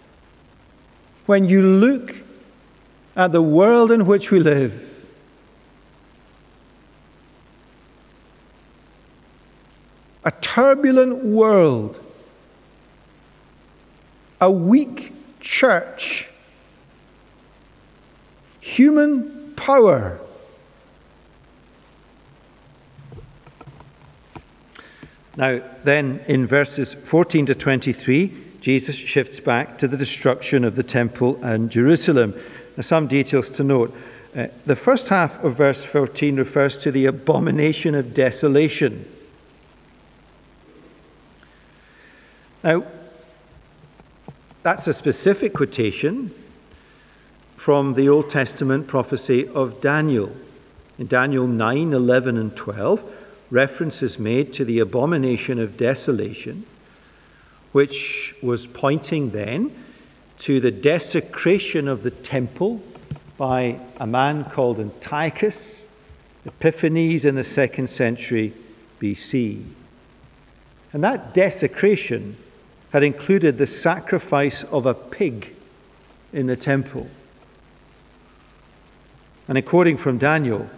when 1.25 1.45
you 1.45 1.61
look 1.61 2.15
at 3.15 3.33
the 3.33 3.41
world 3.41 3.91
in 3.91 4.05
which 4.05 4.31
we 4.31 4.39
live. 4.39 4.85
A 10.23 10.31
turbulent 10.31 11.25
world, 11.25 12.01
a 14.39 14.49
weak 14.49 15.11
church, 15.41 16.28
human 18.69 19.53
power 19.55 20.19
Now, 25.39 25.61
then 25.85 26.19
in 26.27 26.45
verses 26.45 26.93
14 26.93 27.45
to 27.45 27.55
23, 27.55 28.33
Jesus 28.59 28.97
shifts 28.97 29.39
back 29.39 29.77
to 29.77 29.87
the 29.87 29.95
destruction 29.95 30.65
of 30.65 30.75
the 30.75 30.83
temple 30.83 31.41
and 31.41 31.71
Jerusalem. 31.71 32.33
Now, 32.75 32.81
some 32.81 33.07
details 33.07 33.49
to 33.51 33.63
note. 33.63 33.95
Uh, 34.35 34.47
the 34.65 34.75
first 34.75 35.07
half 35.07 35.41
of 35.41 35.55
verse 35.55 35.81
14 35.81 36.35
refers 36.35 36.77
to 36.79 36.91
the 36.91 37.05
abomination 37.05 37.95
of 37.95 38.13
desolation. 38.13 39.05
Now, 42.61 42.83
that's 44.61 44.87
a 44.87 44.93
specific 44.93 45.53
quotation 45.53 46.33
from 47.69 47.93
the 47.93 48.09
Old 48.09 48.31
Testament 48.31 48.87
prophecy 48.87 49.47
of 49.49 49.79
Daniel. 49.79 50.35
In 50.97 51.05
Daniel 51.05 51.45
9, 51.45 51.93
11, 51.93 52.35
and 52.35 52.55
12, 52.55 52.99
reference 53.51 54.01
is 54.01 54.17
made 54.17 54.51
to 54.53 54.65
the 54.65 54.79
abomination 54.79 55.59
of 55.59 55.77
desolation, 55.77 56.65
which 57.71 58.33
was 58.41 58.65
pointing 58.65 59.29
then 59.29 59.71
to 60.39 60.59
the 60.59 60.71
desecration 60.71 61.87
of 61.87 62.01
the 62.01 62.09
temple 62.09 62.81
by 63.37 63.79
a 63.99 64.07
man 64.07 64.45
called 64.45 64.79
Antiochus 64.79 65.85
Epiphanes 66.47 67.23
in 67.23 67.35
the 67.35 67.43
second 67.43 67.91
century 67.91 68.51
BC. 68.99 69.63
And 70.91 71.03
that 71.03 71.35
desecration 71.35 72.35
had 72.91 73.03
included 73.03 73.59
the 73.59 73.67
sacrifice 73.67 74.63
of 74.63 74.87
a 74.87 74.95
pig 74.95 75.53
in 76.33 76.47
the 76.47 76.57
temple. 76.57 77.07
And 79.49 79.65
quoting 79.65 79.97
from 79.97 80.19
Daniel, 80.19 80.69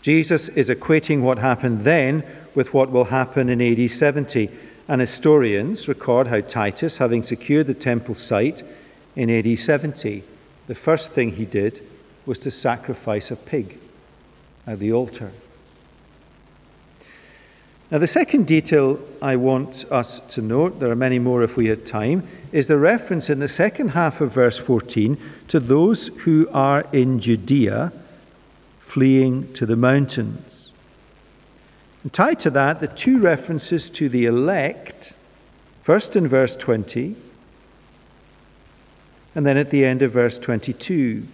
Jesus 0.00 0.48
is 0.48 0.70
equating 0.70 1.20
what 1.20 1.36
happened 1.36 1.84
then 1.84 2.24
with 2.54 2.72
what 2.72 2.90
will 2.90 3.04
happen 3.04 3.50
in 3.50 3.60
AD 3.60 3.90
70. 3.90 4.48
And 4.88 5.00
historians 5.00 5.86
record 5.86 6.28
how 6.28 6.40
Titus, 6.40 6.96
having 6.96 7.22
secured 7.22 7.66
the 7.66 7.74
temple 7.74 8.14
site 8.14 8.62
in 9.14 9.28
AD 9.28 9.58
70, 9.58 10.24
the 10.68 10.74
first 10.74 11.12
thing 11.12 11.32
he 11.32 11.44
did 11.44 11.82
was 12.24 12.38
to 12.38 12.50
sacrifice 12.50 13.30
a 13.30 13.36
pig 13.36 13.78
at 14.66 14.78
the 14.78 14.92
altar. 14.92 15.30
Now, 17.90 17.98
the 17.98 18.06
second 18.06 18.46
detail 18.46 19.00
I 19.20 19.34
want 19.34 19.84
us 19.90 20.20
to 20.30 20.40
note, 20.40 20.78
there 20.78 20.92
are 20.92 20.96
many 20.96 21.18
more 21.18 21.42
if 21.42 21.56
we 21.56 21.66
had 21.66 21.84
time, 21.84 22.26
is 22.52 22.68
the 22.68 22.78
reference 22.78 23.28
in 23.28 23.40
the 23.40 23.48
second 23.48 23.90
half 23.90 24.20
of 24.20 24.32
verse 24.32 24.58
14 24.58 25.16
to 25.48 25.58
those 25.58 26.06
who 26.18 26.48
are 26.52 26.86
in 26.92 27.18
Judea 27.18 27.92
fleeing 28.78 29.52
to 29.54 29.66
the 29.66 29.74
mountains. 29.74 30.72
And 32.04 32.12
tied 32.12 32.38
to 32.40 32.50
that, 32.50 32.80
the 32.80 32.86
two 32.86 33.18
references 33.18 33.90
to 33.90 34.08
the 34.08 34.26
elect, 34.26 35.12
first 35.82 36.14
in 36.14 36.28
verse 36.28 36.54
20, 36.56 37.16
and 39.34 39.44
then 39.44 39.56
at 39.56 39.70
the 39.70 39.84
end 39.84 40.02
of 40.02 40.12
verse 40.12 40.38
22. 40.38 41.26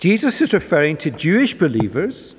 Jesus 0.00 0.40
is 0.40 0.52
referring 0.52 0.96
to 0.98 1.10
Jewish 1.10 1.54
believers, 1.54 2.34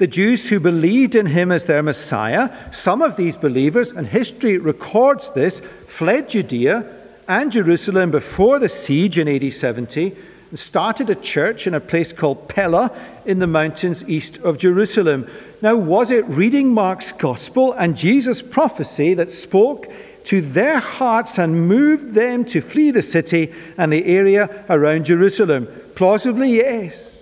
the 0.00 0.06
Jews 0.06 0.48
who 0.48 0.58
believed 0.58 1.14
in 1.14 1.26
him 1.26 1.52
as 1.52 1.64
their 1.64 1.82
Messiah. 1.82 2.50
Some 2.72 3.02
of 3.02 3.16
these 3.16 3.36
believers, 3.36 3.90
and 3.90 4.06
history 4.06 4.56
records 4.56 5.30
this, 5.34 5.60
fled 5.88 6.30
Judea 6.30 6.90
and 7.28 7.52
Jerusalem 7.52 8.10
before 8.10 8.58
the 8.58 8.70
siege 8.70 9.18
in 9.18 9.28
AD 9.28 9.52
70 9.52 10.16
and 10.48 10.58
started 10.58 11.10
a 11.10 11.14
church 11.14 11.66
in 11.66 11.74
a 11.74 11.80
place 11.80 12.14
called 12.14 12.48
Pella 12.48 12.90
in 13.26 13.40
the 13.40 13.46
mountains 13.46 14.02
east 14.08 14.38
of 14.38 14.56
Jerusalem. 14.56 15.30
Now, 15.60 15.76
was 15.76 16.10
it 16.10 16.24
reading 16.28 16.72
Mark's 16.72 17.12
gospel 17.12 17.74
and 17.74 17.94
Jesus' 17.94 18.40
prophecy 18.40 19.12
that 19.12 19.30
spoke 19.30 19.86
to 20.24 20.40
their 20.40 20.78
hearts 20.78 21.38
and 21.38 21.68
moved 21.68 22.14
them 22.14 22.46
to 22.46 22.62
flee 22.62 22.90
the 22.90 23.02
city 23.02 23.52
and 23.76 23.92
the 23.92 24.06
area 24.06 24.64
around 24.70 25.04
Jerusalem? 25.04 25.68
Plausibly, 25.94 26.56
yes. 26.56 27.19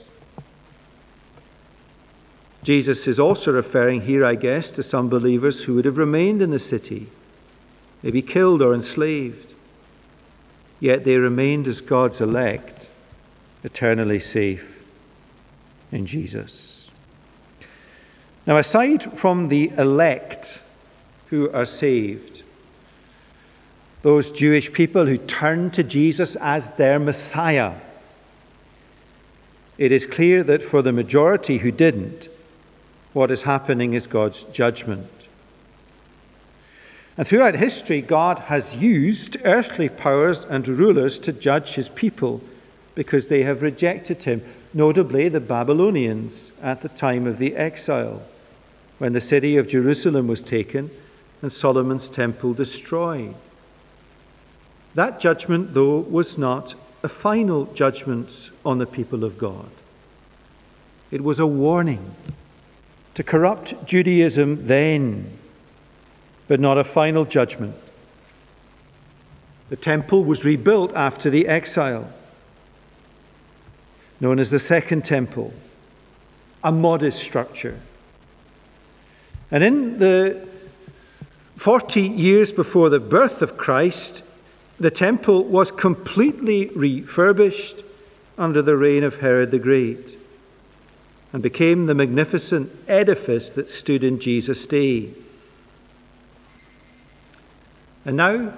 Jesus 2.69 3.07
is 3.07 3.19
also 3.19 3.51
referring 3.51 4.03
here, 4.03 4.27
I 4.27 4.35
guess, 4.35 4.71
to 4.73 4.83
some 4.83 5.09
believers 5.09 5.63
who 5.63 5.73
would 5.77 5.87
have 5.87 5.97
remained 5.97 6.43
in 6.43 6.51
the 6.51 6.59
city, 6.59 7.07
maybe 8.03 8.21
killed 8.21 8.61
or 8.61 8.75
enslaved. 8.75 9.55
Yet 10.79 11.03
they 11.03 11.17
remained 11.17 11.67
as 11.67 11.81
God's 11.81 12.21
elect 12.21 12.87
eternally 13.65 14.21
safe 14.21 14.85
in 15.91 16.05
Jesus. 16.05 16.91
Now, 18.47 18.59
aside 18.59 19.19
from 19.19 19.49
the 19.49 19.71
elect 19.79 20.61
who 21.29 21.51
are 21.53 21.65
saved, 21.65 22.43
those 24.03 24.31
Jewish 24.31 24.71
people 24.75 25.07
who 25.07 25.17
turned 25.17 25.73
to 25.73 25.83
Jesus 25.83 26.37
as 26.37 26.69
their 26.73 26.99
Messiah, 26.99 27.77
it 29.79 29.91
is 29.91 30.05
clear 30.05 30.43
that 30.43 30.61
for 30.61 30.83
the 30.83 30.93
majority 30.93 31.57
who 31.57 31.71
didn't, 31.71 32.29
What 33.13 33.31
is 33.31 33.43
happening 33.43 33.95
is 33.95 34.07
God's 34.07 34.43
judgment. 34.53 35.09
And 37.17 37.27
throughout 37.27 37.57
history, 37.57 38.01
God 38.01 38.39
has 38.39 38.77
used 38.77 39.37
earthly 39.45 39.89
powers 39.89 40.45
and 40.45 40.67
rulers 40.69 41.19
to 41.21 41.33
judge 41.33 41.75
his 41.75 41.89
people 41.89 42.41
because 42.95 43.29
they 43.29 43.43
have 43.43 43.63
rejected 43.63 44.23
him, 44.23 44.43
notably 44.73 45.29
the 45.29 45.41
Babylonians 45.41 46.53
at 46.63 46.83
the 46.83 46.89
time 46.89 47.27
of 47.27 47.39
the 47.39 47.57
exile, 47.57 48.23
when 48.99 49.15
the 49.15 49.21
city 49.21 49.57
of 49.57 49.69
Jerusalem 49.69 50.29
was 50.29 50.43
taken 50.43 50.91
and 51.43 51.53
Solomon's 51.53 52.09
temple 52.09 52.55
destroyed. 52.55 53.35
That 54.95 55.21
judgment, 55.21 55.75
though, 55.75 55.99
was 55.99 56.39
not 56.39 56.75
a 57.03 57.09
final 57.09 57.67
judgment 57.75 58.51
on 58.65 58.79
the 58.79 58.87
people 58.87 59.25
of 59.25 59.39
God. 59.39 59.71
It 61.11 61.23
was 61.23 61.39
a 61.39 61.47
warning 61.47 62.15
to 63.19 63.25
corrupt 63.25 63.75
Judaism 63.85 64.69
then 64.69 65.29
but 66.47 66.61
not 66.61 66.79
a 66.79 66.85
final 66.85 67.25
judgment. 67.25 67.75
The 69.71 69.77
temple 69.77 70.23
was 70.23 70.45
rebuilt 70.45 70.95
after 70.95 71.29
the 71.29 71.49
exile, 71.49 72.13
known 74.21 74.39
as 74.39 74.51
the 74.51 74.61
Second 74.61 75.05
Temple, 75.05 75.53
a 76.63 76.71
modest 76.71 77.19
structure. 77.19 77.81
And 79.51 79.65
in 79.65 79.99
the 79.99 80.47
40 81.57 82.01
years 82.01 82.53
before 82.53 82.89
the 82.89 83.01
birth 83.01 83.43
of 83.43 83.57
Christ, 83.57 84.23
the 84.79 84.93
temple 84.93 85.43
was 85.43 85.73
completely 85.73 86.67
refurbished 86.69 87.83
under 88.39 88.63
the 88.63 88.77
reign 88.77 89.03
of 89.03 89.17
Herod 89.17 89.51
the 89.51 89.59
Great 89.59 90.18
and 91.33 91.43
became 91.43 91.87
the 91.87 91.95
magnificent 91.95 92.71
edifice 92.89 93.51
that 93.51 93.71
stood 93.71 94.03
in 94.03 94.19
Jesus' 94.19 94.67
day. 94.67 95.11
And 98.05 98.17
now, 98.17 98.55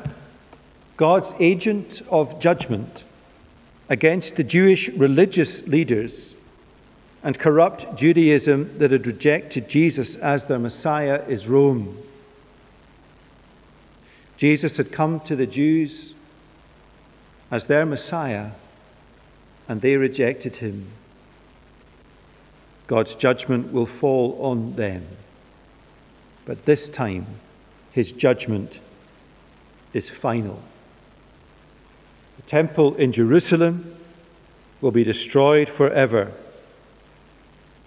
God's 0.96 1.34
agent 1.40 2.02
of 2.10 2.38
judgment 2.40 3.04
against 3.88 4.36
the 4.36 4.44
Jewish 4.44 4.88
religious 4.90 5.66
leaders 5.66 6.34
and 7.22 7.38
corrupt 7.38 7.96
Judaism 7.96 8.78
that 8.78 8.92
had 8.92 9.06
rejected 9.06 9.68
Jesus 9.68 10.16
as 10.16 10.44
their 10.44 10.58
Messiah 10.58 11.24
is 11.26 11.48
Rome. 11.48 11.98
Jesus 14.36 14.76
had 14.76 14.92
come 14.92 15.20
to 15.20 15.36
the 15.36 15.46
Jews 15.46 16.14
as 17.50 17.66
their 17.66 17.84
Messiah, 17.84 18.52
and 19.68 19.80
they 19.80 19.96
rejected 19.96 20.56
him. 20.56 20.86
God's 22.90 23.14
judgment 23.14 23.72
will 23.72 23.86
fall 23.86 24.36
on 24.42 24.74
them. 24.74 25.06
But 26.44 26.64
this 26.64 26.88
time, 26.88 27.24
his 27.92 28.10
judgment 28.10 28.80
is 29.92 30.10
final. 30.10 30.60
The 32.34 32.42
temple 32.42 32.96
in 32.96 33.12
Jerusalem 33.12 33.94
will 34.80 34.90
be 34.90 35.04
destroyed 35.04 35.68
forever. 35.68 36.32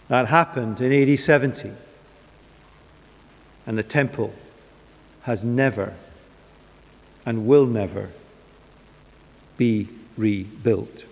That 0.07 0.29
happened 0.29 0.79
in 0.79 0.93
AD 0.93 1.19
70. 1.19 1.71
And 3.67 3.77
the 3.77 3.83
temple 3.83 4.33
has 5.23 5.43
never 5.43 5.95
and 7.25 7.45
will 7.45 7.65
never 7.65 8.09
be 9.57 9.89
rebuilt. 10.15 11.03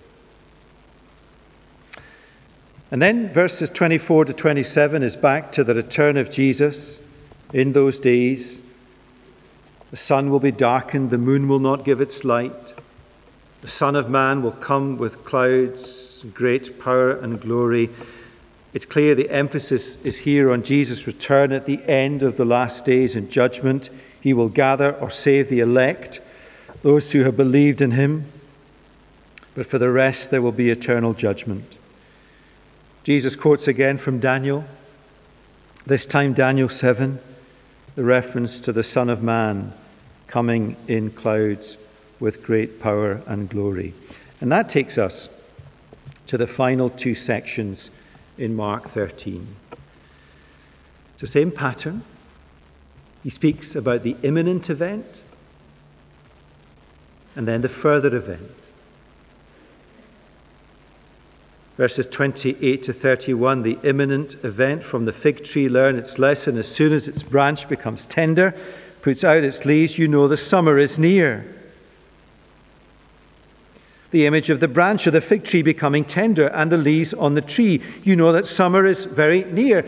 And 2.91 3.01
then 3.01 3.29
verses 3.29 3.69
24 3.69 4.25
to 4.25 4.33
27 4.33 5.01
is 5.01 5.15
back 5.15 5.51
to 5.53 5.63
the 5.63 5.73
return 5.73 6.17
of 6.17 6.29
Jesus 6.29 6.99
in 7.53 7.73
those 7.73 7.99
days 7.99 8.61
the 9.91 9.97
sun 9.97 10.29
will 10.29 10.39
be 10.39 10.51
darkened, 10.51 11.09
the 11.09 11.17
moon 11.17 11.49
will 11.49 11.59
not 11.59 11.83
give 11.83 11.99
its 11.99 12.23
light. 12.23 12.53
The 13.61 13.67
Son 13.67 13.97
of 13.97 14.09
Man 14.09 14.41
will 14.41 14.53
come 14.53 14.97
with 14.97 15.25
clouds, 15.25 16.23
great 16.33 16.79
power 16.79 17.11
and 17.11 17.41
glory. 17.41 17.89
It's 18.73 18.85
clear 18.85 19.15
the 19.15 19.29
emphasis 19.29 19.97
is 19.97 20.19
here 20.19 20.49
on 20.49 20.63
Jesus' 20.63 21.05
return 21.05 21.51
at 21.51 21.65
the 21.65 21.83
end 21.89 22.23
of 22.23 22.37
the 22.37 22.45
last 22.45 22.85
days 22.85 23.17
in 23.17 23.29
judgment. 23.29 23.89
He 24.21 24.31
will 24.31 24.47
gather 24.47 24.93
or 24.95 25.11
save 25.11 25.49
the 25.49 25.59
elect, 25.59 26.21
those 26.83 27.11
who 27.11 27.23
have 27.23 27.35
believed 27.35 27.81
in 27.81 27.91
him. 27.91 28.31
But 29.55 29.65
for 29.65 29.77
the 29.77 29.91
rest, 29.91 30.31
there 30.31 30.41
will 30.41 30.53
be 30.53 30.69
eternal 30.69 31.13
judgment. 31.13 31.75
Jesus 33.03 33.35
quotes 33.35 33.67
again 33.67 33.97
from 33.97 34.19
Daniel, 34.19 34.63
this 35.87 36.05
time 36.05 36.33
Daniel 36.33 36.69
7, 36.69 37.19
the 37.95 38.03
reference 38.03 38.59
to 38.61 38.71
the 38.71 38.83
Son 38.83 39.09
of 39.09 39.23
Man 39.23 39.73
coming 40.27 40.75
in 40.87 41.09
clouds 41.09 41.77
with 42.19 42.43
great 42.43 42.79
power 42.79 43.23
and 43.25 43.49
glory. 43.49 43.95
And 44.39 44.51
that 44.51 44.69
takes 44.69 44.99
us 44.99 45.29
to 46.27 46.37
the 46.37 46.45
final 46.45 46.91
two 46.91 47.15
sections 47.15 47.89
in 48.37 48.55
Mark 48.55 48.89
13. 48.91 49.47
It's 51.13 51.21
the 51.21 51.27
same 51.27 51.49
pattern. 51.49 52.03
He 53.23 53.31
speaks 53.31 53.75
about 53.75 54.03
the 54.03 54.15
imminent 54.21 54.69
event 54.69 55.23
and 57.35 57.47
then 57.47 57.61
the 57.61 57.69
further 57.69 58.15
event. 58.15 58.51
Verses 61.81 62.05
28 62.05 62.83
to 62.83 62.93
31, 62.93 63.63
the 63.63 63.75
imminent 63.81 64.35
event 64.43 64.83
from 64.83 65.05
the 65.05 65.11
fig 65.11 65.43
tree, 65.43 65.67
learn 65.67 65.95
its 65.95 66.19
lesson 66.19 66.59
as 66.59 66.67
soon 66.67 66.93
as 66.93 67.07
its 67.07 67.23
branch 67.23 67.67
becomes 67.67 68.05
tender 68.05 68.53
puts 69.01 69.23
out 69.23 69.43
its 69.43 69.65
leaves, 69.65 69.97
you 69.97 70.07
know 70.07 70.27
the 70.27 70.37
summer 70.37 70.77
is 70.77 70.99
near. 70.99 71.43
The 74.11 74.27
image 74.27 74.51
of 74.51 74.59
the 74.59 74.67
branch 74.67 75.07
of 75.07 75.13
the 75.13 75.21
fig 75.21 75.43
tree 75.43 75.63
becoming 75.63 76.05
tender 76.05 76.49
and 76.49 76.71
the 76.71 76.77
leaves 76.77 77.15
on 77.15 77.33
the 77.33 77.41
tree, 77.41 77.81
you 78.03 78.15
know 78.15 78.31
that 78.31 78.45
summer 78.45 78.85
is 78.85 79.05
very 79.05 79.43
near. 79.45 79.83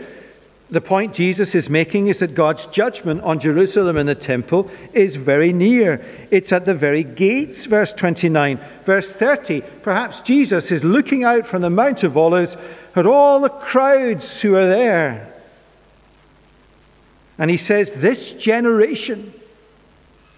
The 0.74 0.80
point 0.80 1.14
Jesus 1.14 1.54
is 1.54 1.70
making 1.70 2.08
is 2.08 2.18
that 2.18 2.34
God's 2.34 2.66
judgment 2.66 3.22
on 3.22 3.38
Jerusalem 3.38 3.96
and 3.96 4.08
the 4.08 4.16
temple 4.16 4.68
is 4.92 5.14
very 5.14 5.52
near. 5.52 6.04
It's 6.32 6.50
at 6.50 6.66
the 6.66 6.74
very 6.74 7.04
gates, 7.04 7.64
verse 7.66 7.92
29. 7.92 8.58
Verse 8.84 9.08
30, 9.08 9.60
perhaps 9.84 10.20
Jesus 10.20 10.72
is 10.72 10.82
looking 10.82 11.22
out 11.22 11.46
from 11.46 11.62
the 11.62 11.70
Mount 11.70 12.02
of 12.02 12.16
Olives 12.16 12.56
at 12.96 13.06
all 13.06 13.38
the 13.38 13.50
crowds 13.50 14.40
who 14.40 14.56
are 14.56 14.66
there. 14.66 15.32
And 17.38 17.52
he 17.52 17.56
says, 17.56 17.92
This 17.92 18.32
generation 18.32 19.32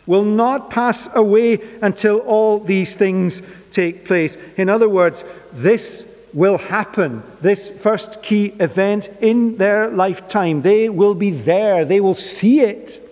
will 0.04 0.24
not 0.24 0.68
pass 0.68 1.08
away 1.14 1.60
until 1.80 2.18
all 2.18 2.60
these 2.60 2.94
things 2.94 3.40
take 3.70 4.04
place. 4.04 4.36
In 4.58 4.68
other 4.68 4.90
words, 4.90 5.24
this 5.54 6.04
will 6.36 6.58
happen, 6.58 7.22
this 7.40 7.66
first 7.80 8.22
key 8.22 8.52
event 8.60 9.08
in 9.22 9.56
their 9.56 9.88
lifetime. 9.88 10.60
They 10.60 10.90
will 10.90 11.14
be 11.14 11.30
there, 11.30 11.86
they 11.86 11.98
will 11.98 12.14
see 12.14 12.60
it. 12.60 13.02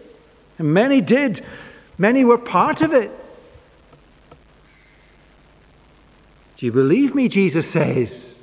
And 0.58 0.74
many 0.74 1.00
did, 1.00 1.42
many 1.96 2.22
were 2.22 2.36
part 2.36 2.82
of 2.82 2.92
it. 2.92 3.10
Do 6.58 6.66
you 6.66 6.72
believe 6.72 7.14
me? 7.14 7.30
Jesus 7.30 7.68
says, 7.68 8.40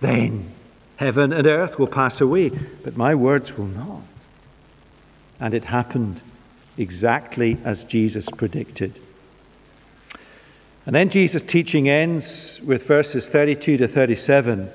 then 0.00 0.50
heaven 0.96 1.34
and 1.34 1.46
earth 1.46 1.78
will 1.78 1.86
pass 1.86 2.18
away, 2.18 2.48
but 2.82 2.96
my 2.96 3.14
words 3.14 3.58
will 3.58 3.66
not. 3.66 4.00
And 5.38 5.52
it 5.52 5.64
happened 5.64 6.22
exactly 6.78 7.58
as 7.66 7.84
Jesus 7.84 8.26
predicted. 8.30 8.98
And 10.86 10.94
then 10.94 11.10
Jesus' 11.10 11.42
teaching 11.42 11.88
ends 11.88 12.60
with 12.64 12.86
verses 12.86 13.28
32 13.28 13.76
to 13.78 13.88
37, 13.88 14.70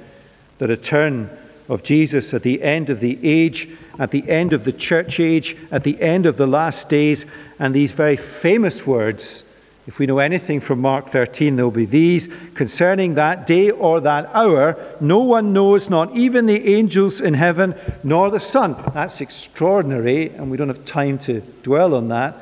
the 0.57 0.67
return 0.67 1.29
of 1.69 1.83
Jesus 1.83 2.33
at 2.33 2.43
the 2.43 2.61
end 2.61 2.89
of 2.89 2.99
the 2.99 3.17
age, 3.23 3.69
at 3.97 4.11
the 4.11 4.29
end 4.29 4.53
of 4.53 4.65
the 4.65 4.73
church 4.73 5.19
age, 5.19 5.55
at 5.71 5.83
the 5.83 5.99
end 6.01 6.25
of 6.25 6.37
the 6.37 6.47
last 6.47 6.89
days, 6.89 7.25
and 7.59 7.73
these 7.73 7.91
very 7.91 8.17
famous 8.17 8.85
words 8.85 9.43
if 9.87 9.97
we 9.97 10.05
know 10.05 10.19
anything 10.19 10.59
from 10.59 10.79
Mark 10.79 11.09
13, 11.09 11.55
there 11.55 11.65
will 11.65 11.71
be 11.71 11.85
these 11.85 12.29
concerning 12.53 13.15
that 13.15 13.47
day 13.47 13.71
or 13.71 13.99
that 14.01 14.29
hour, 14.33 14.77
no 14.99 15.19
one 15.19 15.53
knows, 15.53 15.89
not 15.89 16.15
even 16.15 16.45
the 16.45 16.75
angels 16.75 17.19
in 17.19 17.33
heaven, 17.33 17.73
nor 18.03 18.29
the 18.29 18.39
Son. 18.39 18.75
That's 18.93 19.21
extraordinary, 19.21 20.29
and 20.29 20.51
we 20.51 20.57
don't 20.57 20.67
have 20.67 20.85
time 20.85 21.17
to 21.19 21.41
dwell 21.63 21.95
on 21.95 22.09
that. 22.09 22.35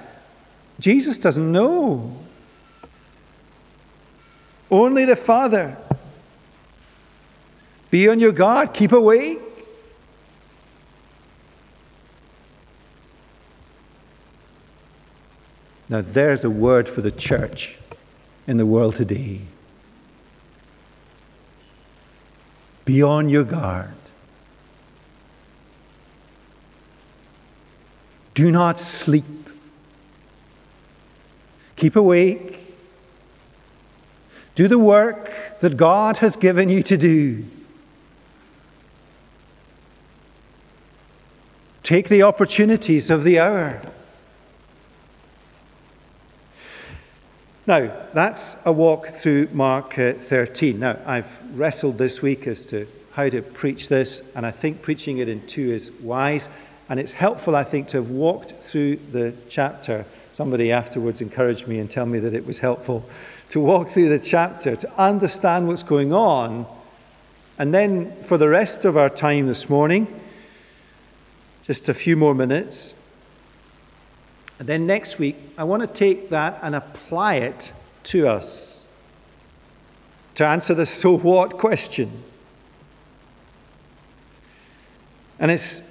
Jesus 0.79 1.17
doesn't 1.17 1.51
know. 1.51 2.15
Only 4.71 5.05
the 5.05 5.15
Father. 5.15 5.77
Be 7.89 8.07
on 8.07 8.19
your 8.19 8.31
guard, 8.31 8.73
keep 8.73 8.91
awake. 8.91 9.39
Now, 15.89 16.01
there's 16.01 16.43
a 16.43 16.49
word 16.51 16.87
for 16.87 17.01
the 17.01 17.09
church 17.09 17.75
in 18.45 18.57
the 18.57 18.65
world 18.65 18.95
today. 18.95 19.41
Be 22.85 23.01
on 23.01 23.27
your 23.27 23.43
guard. 23.43 23.93
Do 28.35 28.51
not 28.51 28.79
sleep. 28.79 29.25
Keep 31.75 31.95
awake. 31.95 32.68
Do 34.59 34.67
the 34.67 34.77
work 34.77 35.31
that 35.61 35.77
God 35.77 36.17
has 36.17 36.35
given 36.35 36.67
you 36.67 36.83
to 36.83 36.97
do. 36.97 37.45
Take 41.81 42.09
the 42.09 42.23
opportunities 42.23 43.09
of 43.09 43.23
the 43.23 43.39
hour. 43.39 43.81
Now, 47.67 47.89
that's 48.13 48.57
a 48.65 48.73
walk 48.73 49.07
through 49.21 49.47
Mark 49.53 49.97
uh, 49.97 50.11
13. 50.11 50.77
Now, 50.77 50.97
I've 51.05 51.57
wrestled 51.57 51.97
this 51.97 52.21
week 52.21 52.45
as 52.45 52.65
to 52.65 52.85
how 53.13 53.29
to 53.29 53.41
preach 53.41 53.87
this, 53.87 54.21
and 54.35 54.45
I 54.45 54.51
think 54.51 54.81
preaching 54.81 55.19
it 55.19 55.29
in 55.29 55.47
two 55.47 55.71
is 55.71 55.89
wise. 56.01 56.49
And 56.89 56.99
it's 56.99 57.13
helpful, 57.13 57.55
I 57.55 57.63
think, 57.63 57.87
to 57.91 57.97
have 57.97 58.09
walked 58.09 58.51
through 58.65 58.97
the 59.13 59.33
chapter. 59.47 60.03
Somebody 60.33 60.73
afterwards 60.73 61.21
encouraged 61.21 61.65
me 61.65 61.79
and 61.79 61.89
tell 61.89 62.05
me 62.05 62.19
that 62.19 62.33
it 62.33 62.45
was 62.45 62.57
helpful 62.57 63.09
to 63.49 63.59
walk 63.59 63.89
through 63.89 64.09
the 64.09 64.19
chapter, 64.19 64.75
to 64.75 64.91
understand 64.99 65.67
what's 65.67 65.83
going 65.83 66.13
on. 66.13 66.65
And 67.57 67.73
then 67.73 68.15
for 68.23 68.37
the 68.37 68.47
rest 68.47 68.85
of 68.85 68.95
our 68.95 69.09
time 69.09 69.47
this 69.47 69.69
morning, 69.69 70.07
just 71.65 71.89
a 71.89 71.93
few 71.93 72.15
more 72.15 72.33
minutes. 72.33 72.93
And 74.59 74.67
then 74.67 74.85
next 74.85 75.19
week, 75.19 75.37
I 75.57 75.63
want 75.63 75.81
to 75.81 75.87
take 75.87 76.29
that 76.29 76.59
and 76.61 76.75
apply 76.75 77.35
it 77.35 77.71
to 78.05 78.27
us 78.27 78.69
to 80.35 80.45
answer 80.45 80.73
the 80.73 80.85
so 80.85 81.17
what 81.17 81.57
question. 81.57 82.23
And 85.39 85.51
it's, 85.51 85.81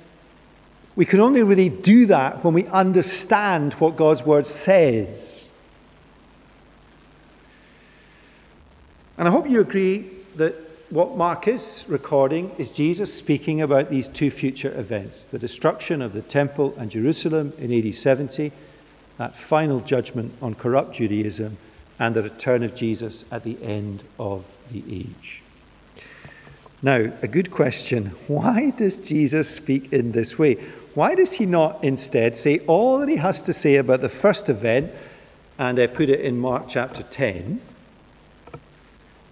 we 0.97 1.05
can 1.05 1.21
only 1.21 1.43
really 1.43 1.69
do 1.69 2.07
that 2.07 2.45
when 2.45 2.55
we 2.55 2.67
understand 2.67 3.75
what 3.75 3.97
God's 3.97 4.23
word 4.23 4.47
says. 4.47 5.38
And 9.19 9.27
I 9.27 9.33
hope 9.33 9.51
you 9.51 9.61
agree 9.61 10.09
that 10.37 10.55
what 10.91 11.17
Mark 11.17 11.49
is 11.49 11.85
recording 11.89 12.53
is 12.57 12.71
Jesus 12.71 13.13
speaking 13.13 13.61
about 13.61 13.91
these 13.91 14.07
two 14.07 14.31
future 14.31 14.73
events 14.79 15.25
the 15.25 15.41
destruction 15.41 16.01
of 16.01 16.13
the 16.13 16.23
temple 16.23 16.73
and 16.79 16.89
Jerusalem 16.89 17.53
in 17.59 17.73
AD 17.73 17.95
70, 17.97 18.53
that 19.19 19.35
final 19.35 19.81
judgment 19.81 20.33
on 20.41 20.55
corrupt 20.55 20.95
Judaism, 20.95 21.59
and 21.99 22.15
the 22.15 22.23
return 22.23 22.63
of 22.63 22.77
Jesus 22.77 23.25
at 23.33 23.43
the 23.43 23.61
end 23.61 24.05
of 24.21 24.45
the 24.71 24.85
age. 24.89 25.43
Now, 26.81 27.11
a 27.21 27.27
good 27.27 27.51
question 27.51 28.07
why 28.29 28.71
does 28.71 28.99
Jesus 28.99 29.53
speak 29.53 29.93
in 29.93 30.13
this 30.13 30.39
way? 30.39 30.55
Why 30.95 31.17
does 31.17 31.33
he 31.33 31.45
not 31.45 31.83
instead 31.83 32.37
say 32.37 32.61
all 32.61 33.01
that 33.01 33.09
he 33.09 33.17
has 33.17 33.43
to 33.43 33.53
say 33.53 33.77
about 33.77 34.01
the 34.01 34.09
first 34.09 34.49
event 34.49 34.93
and 35.59 35.77
uh, 35.77 35.89
put 35.89 36.09
it 36.09 36.21
in 36.21 36.39
Mark 36.39 36.67
chapter 36.69 37.03
10? 37.03 37.61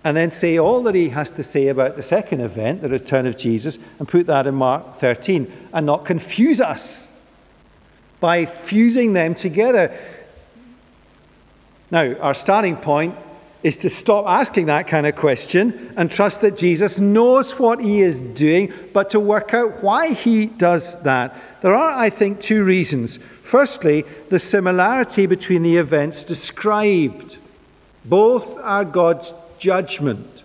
And 0.06 0.16
then 0.16 0.30
say 0.30 0.56
all 0.56 0.84
that 0.84 0.94
he 0.94 1.08
has 1.08 1.32
to 1.32 1.42
say 1.42 1.66
about 1.66 1.96
the 1.96 2.02
second 2.02 2.40
event, 2.40 2.80
the 2.80 2.88
return 2.88 3.26
of 3.26 3.36
Jesus, 3.36 3.76
and 3.98 4.06
put 4.06 4.26
that 4.26 4.46
in 4.46 4.54
Mark 4.54 5.00
13, 5.00 5.52
and 5.72 5.84
not 5.84 6.04
confuse 6.04 6.60
us 6.60 7.08
by 8.20 8.46
fusing 8.46 9.14
them 9.14 9.34
together. 9.34 9.98
Now, 11.90 12.14
our 12.18 12.34
starting 12.34 12.76
point 12.76 13.16
is 13.64 13.78
to 13.78 13.90
stop 13.90 14.26
asking 14.28 14.66
that 14.66 14.86
kind 14.86 15.08
of 15.08 15.16
question 15.16 15.92
and 15.96 16.08
trust 16.08 16.40
that 16.42 16.56
Jesus 16.56 16.98
knows 16.98 17.58
what 17.58 17.80
he 17.80 18.00
is 18.00 18.20
doing, 18.20 18.72
but 18.92 19.10
to 19.10 19.18
work 19.18 19.54
out 19.54 19.82
why 19.82 20.12
he 20.12 20.46
does 20.46 21.02
that. 21.02 21.36
There 21.62 21.74
are, 21.74 21.90
I 21.90 22.10
think, 22.10 22.40
two 22.40 22.62
reasons. 22.62 23.18
Firstly, 23.42 24.04
the 24.28 24.38
similarity 24.38 25.26
between 25.26 25.64
the 25.64 25.78
events 25.78 26.22
described. 26.22 27.38
Both 28.04 28.56
are 28.58 28.84
God's 28.84 29.32
judgment. 29.58 30.42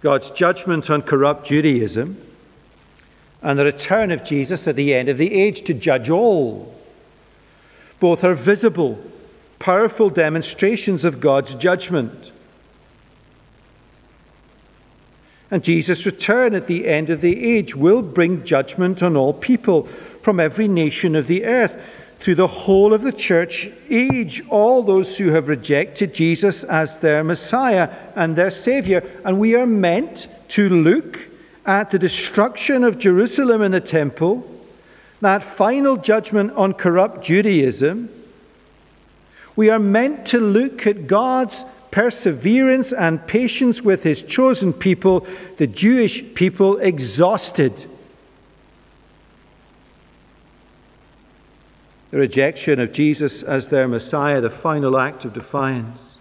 God's 0.00 0.30
judgment 0.30 0.90
on 0.90 1.02
corrupt 1.02 1.46
Judaism 1.46 2.20
and 3.42 3.58
the 3.58 3.64
return 3.64 4.10
of 4.10 4.24
Jesus 4.24 4.66
at 4.66 4.76
the 4.76 4.94
end 4.94 5.08
of 5.08 5.18
the 5.18 5.32
age 5.32 5.62
to 5.62 5.74
judge 5.74 6.10
all. 6.10 6.74
Both 8.00 8.24
are 8.24 8.34
visible 8.34 8.98
powerful 9.64 10.10
demonstrations 10.10 11.06
of 11.06 11.20
God's 11.20 11.54
judgment. 11.54 12.32
And 15.50 15.64
Jesus' 15.64 16.04
return 16.04 16.54
at 16.54 16.66
the 16.66 16.86
end 16.86 17.08
of 17.08 17.22
the 17.22 17.42
age 17.42 17.74
will 17.74 18.02
bring 18.02 18.44
judgment 18.44 19.02
on 19.02 19.16
all 19.16 19.32
people 19.32 19.88
from 20.20 20.38
every 20.38 20.68
nation 20.68 21.16
of 21.16 21.28
the 21.28 21.46
earth 21.46 21.80
through 22.24 22.34
the 22.34 22.48
whole 22.48 22.92
of 22.92 23.02
the 23.02 23.12
church 23.12 23.68
age, 23.88 24.42
all 24.48 24.82
those 24.82 25.16
who 25.16 25.28
have 25.28 25.46
rejected 25.46 26.12
Jesus 26.12 26.64
as 26.64 26.96
their 26.96 27.22
Messiah 27.22 27.88
and 28.16 28.34
their 28.34 28.50
Savior. 28.50 29.08
And 29.24 29.38
we 29.38 29.54
are 29.54 29.66
meant 29.66 30.26
to 30.48 30.68
look 30.68 31.20
at 31.64 31.92
the 31.92 31.98
destruction 31.98 32.82
of 32.82 32.98
Jerusalem 32.98 33.62
and 33.62 33.72
the 33.72 33.80
temple, 33.80 34.50
that 35.20 35.42
final 35.42 35.96
judgment 35.96 36.50
on 36.52 36.72
corrupt 36.72 37.24
Judaism 37.24 38.08
we 39.56 39.70
are 39.70 39.78
meant 39.78 40.26
to 40.26 40.40
look 40.40 40.86
at 40.86 41.06
God's 41.06 41.64
perseverance 41.90 42.92
and 42.92 43.24
patience 43.26 43.82
with 43.82 44.02
his 44.02 44.22
chosen 44.22 44.72
people, 44.72 45.26
the 45.58 45.66
Jewish 45.66 46.24
people, 46.34 46.78
exhausted. 46.78 47.84
The 52.14 52.20
rejection 52.20 52.78
of 52.78 52.92
Jesus 52.92 53.42
as 53.42 53.70
their 53.70 53.88
Messiah, 53.88 54.40
the 54.40 54.48
final 54.48 54.96
act 54.98 55.24
of 55.24 55.32
defiance. 55.32 56.20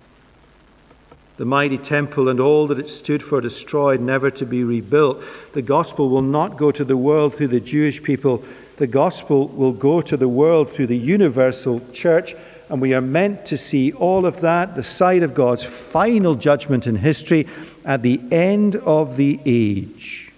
The 1.38 1.46
mighty 1.46 1.78
temple 1.78 2.30
and 2.30 2.40
all 2.40 2.66
that 2.66 2.80
it 2.80 2.90
stood 2.90 3.22
for 3.22 3.40
destroyed, 3.42 4.02
never 4.02 4.32
to 4.32 4.44
be 4.44 4.64
rebuilt. 4.64 5.22
The 5.54 5.62
gospel 5.62 6.10
will 6.10 6.24
not 6.24 6.58
go 6.58 6.72
to 6.72 6.84
the 6.84 6.98
world 6.98 7.36
through 7.36 7.50
the 7.50 7.60
Jewish 7.60 8.02
people. 8.02 8.44
The 8.78 8.88
gospel 8.88 9.50
will 9.50 9.72
go 9.72 10.02
to 10.02 10.18
the 10.18 10.28
world 10.28 10.72
through 10.72 10.88
the 10.88 10.98
universal 10.98 11.80
church 11.94 12.36
and 12.70 12.82
we 12.82 12.96
are 12.96 13.00
meant 13.00 13.46
to 13.46 13.56
see 13.56 13.92
all 13.92 14.26
of 14.26 14.42
that, 14.42 14.76
the 14.76 14.82
side 14.82 15.22
of 15.22 15.36
God's 15.36 15.64
final 15.64 16.34
judgment 16.34 16.88
in 16.88 16.96
history, 16.96 17.48
at 17.86 18.02
the 18.02 18.20
end 18.32 18.78
of 18.78 19.16
the 19.16 19.40
age. 19.46 20.32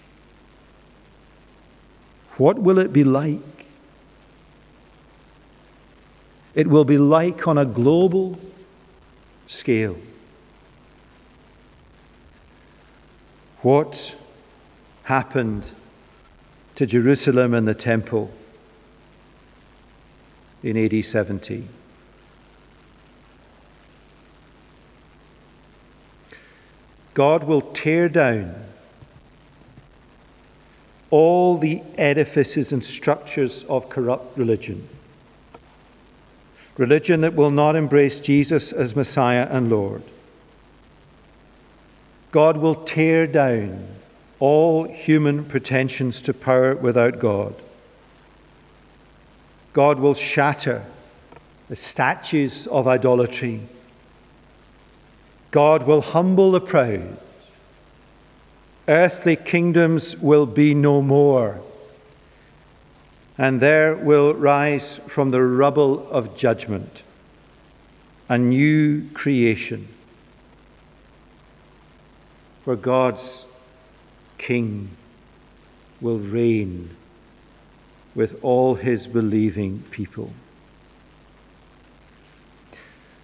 What 2.35 2.59
will 2.59 2.77
it 2.77 2.91
be 2.91 3.05
like? 3.05 3.39
It 6.55 6.67
will 6.67 6.85
be 6.85 6.97
like 6.97 7.47
on 7.47 7.57
a 7.57 7.65
global 7.65 8.39
scale. 9.45 9.97
What 13.61 14.15
happened 15.03 15.65
to 16.75 16.85
Jerusalem 16.85 17.53
and 17.53 17.67
the 17.67 17.75
temple 17.75 18.31
in 20.63 20.77
AD 20.77 21.03
70? 21.03 21.67
God 27.13 27.43
will 27.45 27.61
tear 27.61 28.07
down 28.09 28.55
all 31.09 31.57
the 31.57 31.81
edifices 31.97 32.71
and 32.71 32.83
structures 32.83 33.63
of 33.63 33.89
corrupt 33.89 34.37
religion. 34.37 34.87
Religion 36.77 37.21
that 37.21 37.35
will 37.35 37.51
not 37.51 37.75
embrace 37.75 38.19
Jesus 38.19 38.71
as 38.71 38.95
Messiah 38.95 39.47
and 39.49 39.69
Lord. 39.69 40.03
God 42.31 42.57
will 42.57 42.75
tear 42.75 43.27
down 43.27 43.87
all 44.39 44.83
human 44.83 45.45
pretensions 45.45 46.21
to 46.23 46.33
power 46.33 46.75
without 46.75 47.19
God. 47.19 47.55
God 49.73 49.99
will 49.99 50.13
shatter 50.13 50.83
the 51.69 51.75
statues 51.75 52.67
of 52.67 52.87
idolatry 52.87 53.61
God 55.55 55.87
will 55.87 56.01
humble 56.01 56.51
the 56.51 56.59
proud. 56.59 57.17
Earthly 58.89 59.37
kingdoms 59.37 60.17
will 60.17 60.45
be 60.45 60.73
no 60.73 61.01
more. 61.01 61.61
And 63.37 63.59
there 63.59 63.95
will 63.95 64.33
rise 64.33 64.99
from 65.07 65.31
the 65.31 65.41
rubble 65.41 66.09
of 66.09 66.37
judgment 66.37 67.03
a 68.27 68.37
new 68.37 69.07
creation 69.13 69.87
where 72.63 72.75
God's 72.75 73.45
King 74.37 74.89
will 76.01 76.17
reign 76.17 76.89
with 78.15 78.43
all 78.43 78.75
his 78.75 79.07
believing 79.07 79.83
people. 79.91 80.31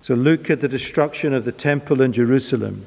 So 0.03 0.13
look 0.13 0.49
at 0.49 0.61
the 0.61 0.67
destruction 0.67 1.33
of 1.33 1.45
the 1.45 1.51
temple 1.51 2.01
in 2.01 2.11
Jerusalem, 2.11 2.85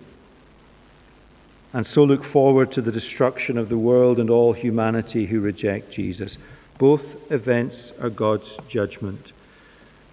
and 1.73 1.87
so 1.87 2.05
look 2.05 2.23
forward 2.23 2.71
to 2.73 2.83
the 2.83 2.93
destruction 2.93 3.57
of 3.57 3.69
the 3.69 3.79
world 3.79 4.19
and 4.19 4.31
all 4.31 4.53
humanity 4.53 5.27
who 5.27 5.41
reject 5.41 5.91
Jesus. 5.91 6.39
Both 6.79 7.31
events 7.31 7.93
are 8.01 8.11
God's 8.11 8.59
judgment. 8.69 9.33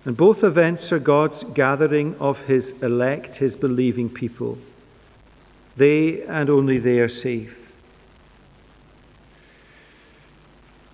And 0.05 0.17
both 0.17 0.43
events 0.43 0.91
are 0.91 0.99
God's 0.99 1.43
gathering 1.43 2.15
of 2.19 2.39
his 2.41 2.71
elect, 2.81 3.37
his 3.37 3.55
believing 3.55 4.09
people. 4.09 4.57
They 5.77 6.23
and 6.23 6.49
only 6.49 6.77
they 6.77 6.99
are 6.99 7.09
safe. 7.09 7.57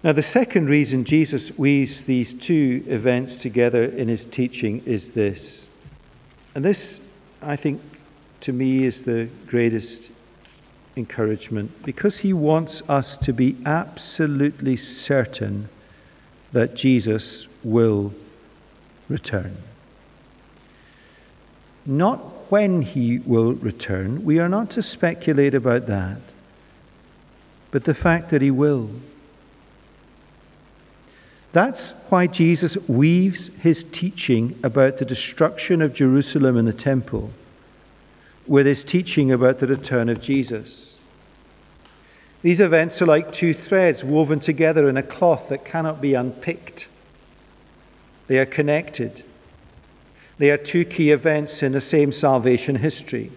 Now, 0.04 0.14
the 0.14 0.24
second 0.24 0.70
reason 0.70 1.04
Jesus 1.04 1.58
weaves 1.58 2.04
these 2.04 2.34
two 2.34 2.84
events 2.88 3.36
together 3.36 3.84
in 3.84 4.08
his 4.08 4.26
teaching 4.26 4.84
is 4.86 5.12
this. 5.12 5.68
And 6.54 6.64
this, 6.64 7.00
I 7.42 7.56
think, 7.56 7.82
to 8.42 8.54
me 8.54 8.86
is 8.86 9.04
the 9.04 9.28
greatest 9.48 10.12
encouragement 10.98 11.72
because 11.84 12.20
he 12.20 12.34
wants 12.34 12.82
us 12.90 13.16
to 13.18 13.32
be 13.32 13.56
absolutely 13.66 14.76
certain 14.76 15.70
that 16.52 16.76
Jesus 16.76 17.48
will 17.64 18.14
return. 19.08 19.58
Not 21.86 22.18
when 22.52 22.82
he 22.82 23.20
will 23.20 23.54
return, 23.54 24.26
we 24.26 24.40
are 24.40 24.50
not 24.50 24.72
to 24.72 24.82
speculate 24.82 25.54
about 25.54 25.88
that, 25.88 26.18
but 27.72 27.86
the 27.86 27.94
fact 27.94 28.30
that 28.32 28.42
he 28.42 28.52
will. 28.52 28.90
That's 31.54 31.92
why 32.10 32.28
Jesus 32.28 32.78
weaves 32.88 33.50
his 33.62 33.84
teaching 33.86 34.58
about 34.64 34.98
the 34.98 35.06
destruction 35.06 35.82
of 35.82 35.94
Jerusalem 35.94 36.58
and 36.58 36.68
the 36.68 36.74
temple 36.74 37.32
with 38.48 38.66
his 38.66 38.84
teaching 38.84 39.32
about 39.32 39.60
the 39.60 39.68
return 39.68 40.10
of 40.10 40.22
Jesus. 40.22 40.87
These 42.48 42.62
events 42.62 43.02
are 43.02 43.06
like 43.06 43.34
two 43.34 43.54
threads 43.54 44.06
woven 44.06 44.40
together 44.40 44.88
in 44.88 44.96
a 44.96 45.04
cloth 45.04 45.50
that 45.50 45.66
cannot 45.66 46.00
be 46.00 46.14
unpicked. 46.14 46.88
They 48.28 48.40
are 48.40 48.46
connected. 48.46 49.26
They 50.38 50.50
are 50.52 50.58
two 50.58 50.86
key 50.86 51.12
events 51.12 51.62
in 51.62 51.74
the 51.74 51.82
same 51.82 52.14
salvation 52.14 52.78
history. 52.78 53.32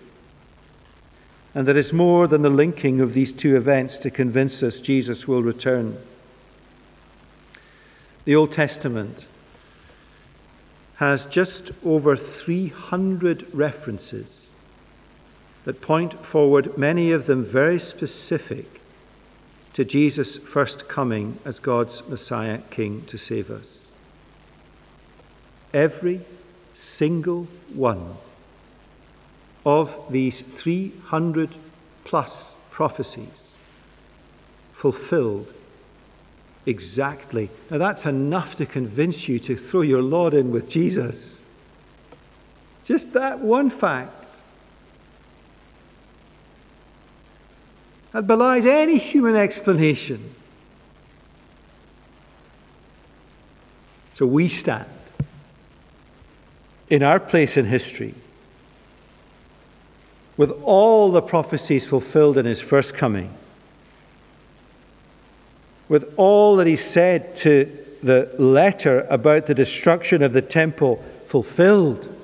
And 1.57 1.66
there 1.66 1.77
is 1.77 1.92
more 1.92 2.29
than 2.29 2.42
the 2.42 2.51
linking 2.51 3.01
of 3.01 3.12
these 3.12 3.33
two 3.33 3.57
events 3.57 3.99
to 3.99 4.12
convince 4.12 4.62
us 4.62 4.79
Jesus 4.79 5.27
will 5.27 5.42
return. 5.42 5.96
The 8.27 8.37
Old 8.37 8.53
Testament 8.53 9.27
has 10.99 11.27
just 11.27 11.73
over 11.85 12.16
300 12.16 13.53
references 13.53 14.51
that 15.64 15.81
point 15.81 16.25
forward, 16.25 16.79
many 16.79 17.11
of 17.11 17.27
them 17.27 17.44
very 17.44 17.81
specific, 17.81 18.80
to 19.74 19.85
Jesus' 19.85 20.37
first 20.37 20.88
coming 20.88 21.38
as 21.44 21.59
God's 21.59 22.06
Messiah 22.09 22.59
King 22.70 23.04
to 23.06 23.16
save 23.16 23.50
us. 23.50 23.87
Every 25.72 26.20
single 26.74 27.46
one 27.72 28.16
of 29.64 29.94
these 30.11 30.42
300 30.42 31.50
plus 32.04 32.56
prophecies 32.70 33.54
fulfilled 34.72 35.52
exactly. 36.66 37.50
Now, 37.70 37.78
that's 37.78 38.06
enough 38.06 38.56
to 38.56 38.66
convince 38.66 39.28
you 39.28 39.38
to 39.40 39.56
throw 39.56 39.83
your 39.83 40.02
Lord 40.02 40.35
in 40.35 40.50
with 40.50 40.68
Jesus. 40.68 41.42
Just 42.85 43.12
that 43.12 43.38
one 43.38 43.70
fact. 43.70 44.19
That 48.12 48.27
belies 48.27 48.66
any 48.66 48.99
human 48.99 49.37
explanation. 49.37 50.35
So 54.14 54.27
we 54.27 54.49
stand 54.49 54.87
in 56.88 57.03
our 57.03 57.20
place 57.20 57.57
in 57.57 57.64
history 57.64 58.14
with 60.37 60.51
all 60.62 61.12
the 61.12 61.23
prophecies 61.23 61.87
fulfilled 61.87 62.37
in 62.37 62.46
his 62.46 62.61
first 62.61 62.94
coming, 62.94 63.31
with 65.88 66.12
all 66.16 66.57
that 66.57 66.66
he 66.66 66.77
said 66.77 67.37
to 67.37 67.70
the 68.03 68.35
letter 68.38 69.07
about 69.11 69.46
the 69.46 69.55
destruction 69.55 70.23
of 70.23 70.33
the 70.33 70.42
temple 70.42 71.05
fulfilled. 71.29 72.19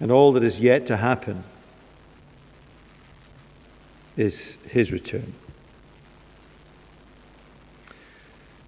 And 0.00 0.10
all 0.10 0.32
that 0.32 0.42
is 0.42 0.58
yet 0.58 0.86
to 0.86 0.96
happen 0.96 1.44
is 4.16 4.56
his 4.68 4.90
return. 4.90 5.34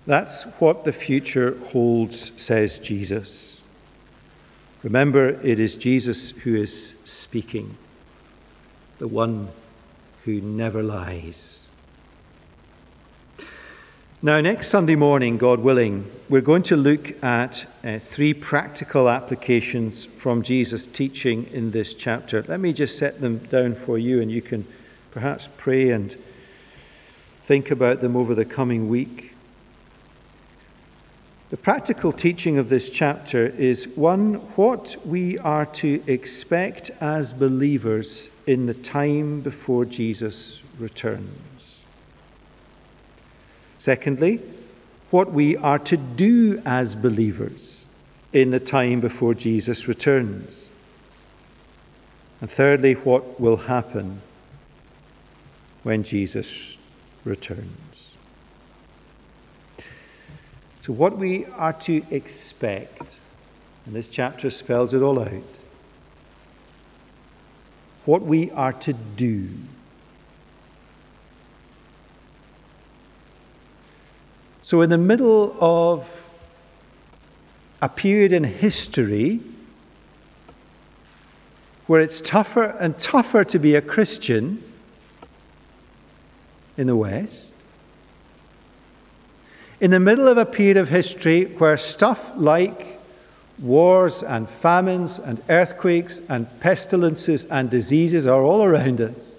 That's 0.06 0.42
what 0.58 0.84
the 0.84 0.92
future 0.92 1.56
holds, 1.68 2.32
says 2.36 2.78
Jesus. 2.78 3.60
Remember, 4.82 5.28
it 5.28 5.60
is 5.60 5.76
Jesus 5.76 6.30
who 6.30 6.56
is 6.56 6.94
speaking, 7.04 7.76
the 8.98 9.08
one 9.08 9.48
who 10.24 10.40
never 10.40 10.82
lies. 10.82 11.62
Now, 14.24 14.40
next 14.40 14.68
Sunday 14.68 14.94
morning, 14.94 15.37
God 15.37 15.58
willing, 15.58 16.08
we're 16.28 16.42
going 16.42 16.62
to 16.64 16.76
look 16.76 17.20
at 17.24 17.66
uh, 17.82 17.98
three 17.98 18.32
practical 18.32 19.08
applications 19.08 20.04
from 20.04 20.44
Jesus' 20.44 20.87
teaching 20.87 21.48
in 21.50 21.72
this 21.72 21.92
chapter. 21.92 22.44
Let 22.46 22.61
me 22.61 22.72
just 22.72 22.96
set 22.96 23.20
them 23.20 23.38
down 23.38 23.74
for 23.74 23.98
you, 23.98 24.22
and 24.22 24.30
you 24.30 24.40
can 24.40 24.64
perhaps 25.11 25.48
pray 25.56 25.90
and 25.90 26.14
think 27.42 27.72
about 27.72 28.00
them 28.00 28.14
over 28.14 28.32
the 28.37 28.44
coming 28.44 28.88
week. 28.88 29.35
The 31.50 31.56
practical 31.56 32.12
teaching 32.12 32.58
of 32.58 32.68
this 32.68 32.90
chapter 32.90 33.46
is 33.46 33.88
one, 33.88 34.35
what 34.54 35.04
we 35.04 35.37
are 35.38 35.66
to 35.66 36.00
expect 36.06 36.92
as 37.00 37.32
believers 37.32 38.30
in 38.46 38.66
the 38.66 38.74
time 38.74 39.40
before 39.40 39.85
Jesus 39.85 40.61
returns. 40.78 41.51
Secondly, 43.82 44.38
what 45.10 45.32
we 45.32 45.56
are 45.56 45.80
to 45.80 45.96
do 45.96 46.62
as 46.64 46.94
believers 46.94 47.84
in 48.32 48.52
the 48.52 48.60
time 48.60 49.00
before 49.00 49.34
Jesus 49.34 49.88
returns. 49.88 50.68
And 52.40 52.48
thirdly, 52.48 52.92
what 52.92 53.40
will 53.40 53.56
happen 53.56 54.20
when 55.82 56.04
Jesus 56.04 56.76
returns. 57.24 58.14
So, 60.82 60.92
what 60.92 61.18
we 61.18 61.46
are 61.46 61.72
to 61.72 62.06
expect, 62.12 63.16
and 63.84 63.96
this 63.96 64.06
chapter 64.06 64.48
spells 64.50 64.94
it 64.94 65.02
all 65.02 65.18
out, 65.18 65.58
what 68.04 68.22
we 68.22 68.48
are 68.52 68.74
to 68.74 68.92
do. 68.92 69.48
So, 74.72 74.80
in 74.80 74.88
the 74.88 74.96
middle 74.96 75.54
of 75.61 76.08
a 77.82 77.90
period 77.90 78.32
in 78.32 78.42
history 78.42 79.40
where 81.87 82.00
it's 82.00 82.22
tougher 82.22 82.64
and 82.80 82.98
tougher 82.98 83.44
to 83.44 83.58
be 83.58 83.74
a 83.74 83.82
Christian 83.82 84.64
in 86.78 86.87
the 86.87 86.96
West, 86.96 87.52
in 89.78 89.90
the 89.90 90.00
middle 90.00 90.27
of 90.27 90.38
a 90.38 90.46
period 90.46 90.79
of 90.79 90.88
history 90.88 91.44
where 91.44 91.77
stuff 91.77 92.33
like 92.35 92.98
wars 93.60 94.23
and 94.23 94.48
famines 94.48 95.18
and 95.18 95.42
earthquakes 95.50 96.18
and 96.31 96.48
pestilences 96.60 97.44
and 97.44 97.68
diseases 97.68 98.27
are 98.27 98.40
all 98.40 98.62
around 98.62 99.02
us. 99.02 99.31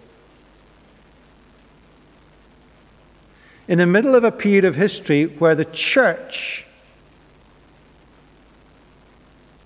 In 3.68 3.78
the 3.78 3.86
middle 3.86 4.16
of 4.16 4.24
a 4.24 4.32
period 4.32 4.66
of 4.66 4.76
history 4.76 5.26
where 5.26 5.56
the 5.56 5.66
church, 5.66 6.66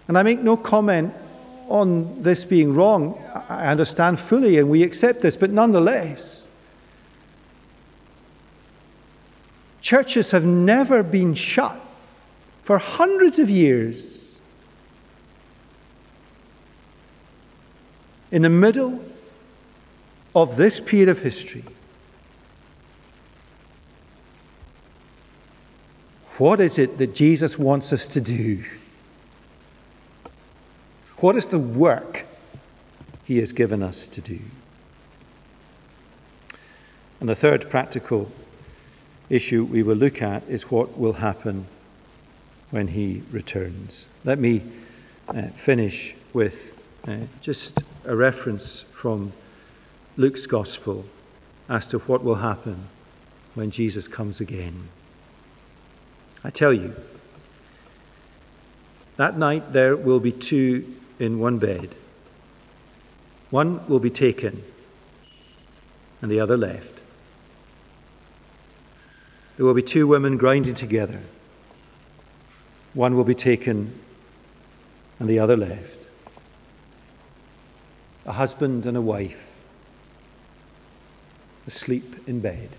and 0.08 0.18
I 0.18 0.24
make 0.24 0.40
no 0.40 0.56
comment 0.56 1.14
on 1.68 2.22
this 2.22 2.46
being 2.46 2.74
wrong, 2.74 3.22
I 3.50 3.68
understand 3.68 4.20
fully 4.20 4.58
and 4.58 4.70
we 4.70 4.84
accept 4.84 5.22
this, 5.22 5.36
but 5.36 5.50
nonetheless, 5.50 6.48
Churches 9.88 10.32
have 10.32 10.44
never 10.44 11.02
been 11.02 11.34
shut 11.34 11.80
for 12.66 12.78
hundreds 12.78 13.40
of 13.40 13.50
years. 13.50 14.38
In 18.30 18.42
the 18.42 18.50
middle 18.50 19.00
of 20.36 20.58
this 20.58 20.82
period 20.82 21.08
of 21.08 21.20
history, 21.20 21.64
what 26.38 26.60
is 26.60 26.78
it 26.78 26.98
that 26.98 27.16
Jesus 27.16 27.58
wants 27.58 27.92
us 27.92 28.06
to 28.08 28.22
do? 28.22 28.64
What 31.18 31.36
is 31.36 31.48
the 31.48 31.60
work 31.60 32.26
he 33.26 33.38
has 33.40 33.52
given 33.52 33.82
us 33.82 34.08
to 34.10 34.22
do? 34.22 34.40
And 37.20 37.28
the 37.28 37.36
third 37.36 37.70
practical 37.70 38.32
issue 39.30 39.64
we 39.64 39.82
will 39.82 39.96
look 39.96 40.22
at 40.22 40.44
is 40.48 40.70
what 40.70 40.98
will 40.98 41.14
happen 41.14 41.66
when 42.70 42.88
he 42.90 43.24
returns. 43.32 44.06
Let 44.24 44.38
me 44.38 44.62
uh, 45.28 45.48
finish 45.56 46.16
with 46.34 46.56
uh, 47.08 47.18
just 47.42 47.80
a 48.06 48.16
reference 48.16 48.82
from 48.94 49.34
Luke's 50.18 50.46
Gospel 50.46 51.06
as 51.68 51.88
to 51.88 52.00
what 52.00 52.24
will 52.24 52.36
happen 52.36 52.88
when 53.56 53.72
Jesus 53.72 54.08
comes 54.08 54.40
again. 54.40 54.90
I 56.48 56.50
tell 56.50 56.72
you, 56.72 56.96
that 59.18 59.38
night 59.38 59.74
there 59.74 59.98
will 59.98 60.22
be 60.22 60.32
two 60.32 60.96
in 61.20 61.40
one 61.40 61.58
bed. 61.58 61.94
One 63.50 63.86
will 63.90 64.00
be 64.00 64.10
taken 64.10 64.64
and 66.22 66.32
the 66.32 66.40
other 66.40 66.56
left. 66.56 67.02
There 69.58 69.66
will 69.66 69.74
be 69.74 69.82
two 69.82 70.08
women 70.08 70.38
grinding 70.38 70.76
together. 70.76 71.20
One 72.94 73.18
will 73.18 73.26
be 73.26 73.36
taken 73.36 74.00
and 75.20 75.28
the 75.28 75.40
other 75.40 75.58
left. 75.58 75.98
A 78.26 78.32
husband 78.32 78.86
and 78.86 78.96
a 78.96 79.02
wife 79.02 79.52
asleep 81.68 82.16
in 82.26 82.40
bed. 82.40 82.70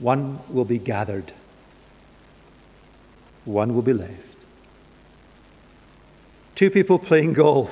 One 0.00 0.40
will 0.48 0.64
be 0.64 0.78
gathered, 0.78 1.32
one 3.48 3.74
will 3.74 3.82
be 3.82 3.94
left. 3.94 4.12
Two 6.54 6.70
people 6.70 6.98
playing 6.98 7.32
golf. 7.32 7.70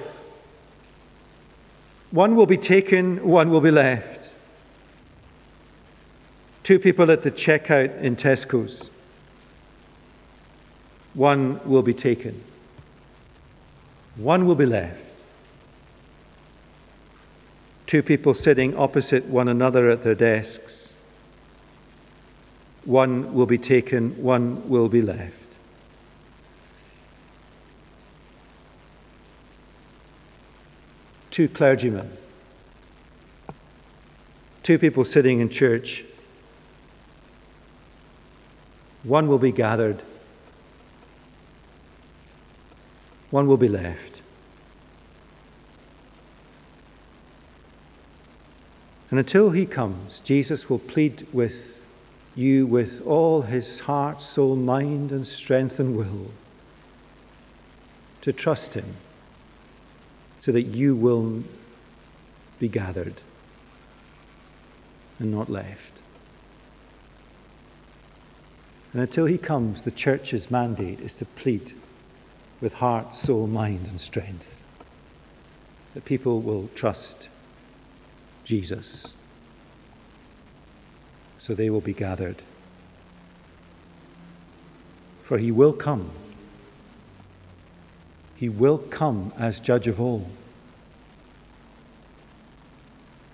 One 2.10 2.34
will 2.34 2.46
be 2.46 2.56
taken, 2.56 3.22
one 3.22 3.50
will 3.50 3.60
be 3.60 3.70
left. 3.70 4.30
Two 6.62 6.78
people 6.78 7.10
at 7.10 7.22
the 7.22 7.30
checkout 7.30 8.00
in 8.00 8.16
Tesco's. 8.16 8.88
One 11.12 11.60
will 11.68 11.82
be 11.82 11.94
taken, 11.94 12.42
one 14.16 14.46
will 14.46 14.54
be 14.54 14.66
left. 14.66 15.00
Two 17.86 18.02
people 18.02 18.34
sitting 18.34 18.76
opposite 18.76 19.26
one 19.26 19.48
another 19.48 19.90
at 19.90 20.02
their 20.02 20.14
desks. 20.14 20.92
One 22.84 23.34
will 23.34 23.46
be 23.46 23.58
taken, 23.58 24.22
one 24.22 24.68
will 24.68 24.88
be 24.88 25.02
left. 25.02 25.45
Two 31.36 31.48
clergymen. 31.48 32.10
Two 34.62 34.78
people 34.78 35.04
sitting 35.04 35.40
in 35.40 35.50
church. 35.50 36.02
One 39.02 39.28
will 39.28 39.36
be 39.36 39.52
gathered, 39.52 40.00
one 43.30 43.46
will 43.46 43.58
be 43.58 43.68
left. 43.68 44.22
And 49.10 49.18
until 49.18 49.50
he 49.50 49.66
comes, 49.66 50.20
Jesus 50.20 50.70
will 50.70 50.78
plead 50.78 51.26
with 51.34 51.82
you 52.34 52.64
with 52.64 53.06
all 53.06 53.42
his 53.42 53.80
heart, 53.80 54.22
soul, 54.22 54.56
mind, 54.56 55.12
and 55.12 55.26
strength 55.26 55.78
and 55.78 55.98
will 55.98 56.30
to 58.22 58.32
trust 58.32 58.72
him 58.72 58.96
so 60.46 60.52
that 60.52 60.62
you 60.62 60.94
will 60.94 61.42
be 62.60 62.68
gathered 62.68 63.14
and 65.18 65.32
not 65.32 65.50
left. 65.50 66.00
And 68.92 69.02
until 69.02 69.26
he 69.26 69.38
comes, 69.38 69.82
the 69.82 69.90
church's 69.90 70.48
mandate 70.48 71.00
is 71.00 71.14
to 71.14 71.24
plead 71.24 71.72
with 72.60 72.74
heart, 72.74 73.16
soul, 73.16 73.48
mind, 73.48 73.88
and 73.88 74.00
strength 74.00 74.46
that 75.94 76.04
people 76.04 76.40
will 76.40 76.70
trust 76.76 77.26
Jesus. 78.44 79.14
So 81.40 81.54
they 81.54 81.70
will 81.70 81.80
be 81.80 81.92
gathered. 81.92 82.40
For 85.24 85.38
he 85.38 85.50
will 85.50 85.72
come. 85.72 86.12
He 88.36 88.48
will 88.48 88.78
come 88.78 89.32
as 89.38 89.60
judge 89.60 89.86
of 89.86 90.00
all. 90.00 90.28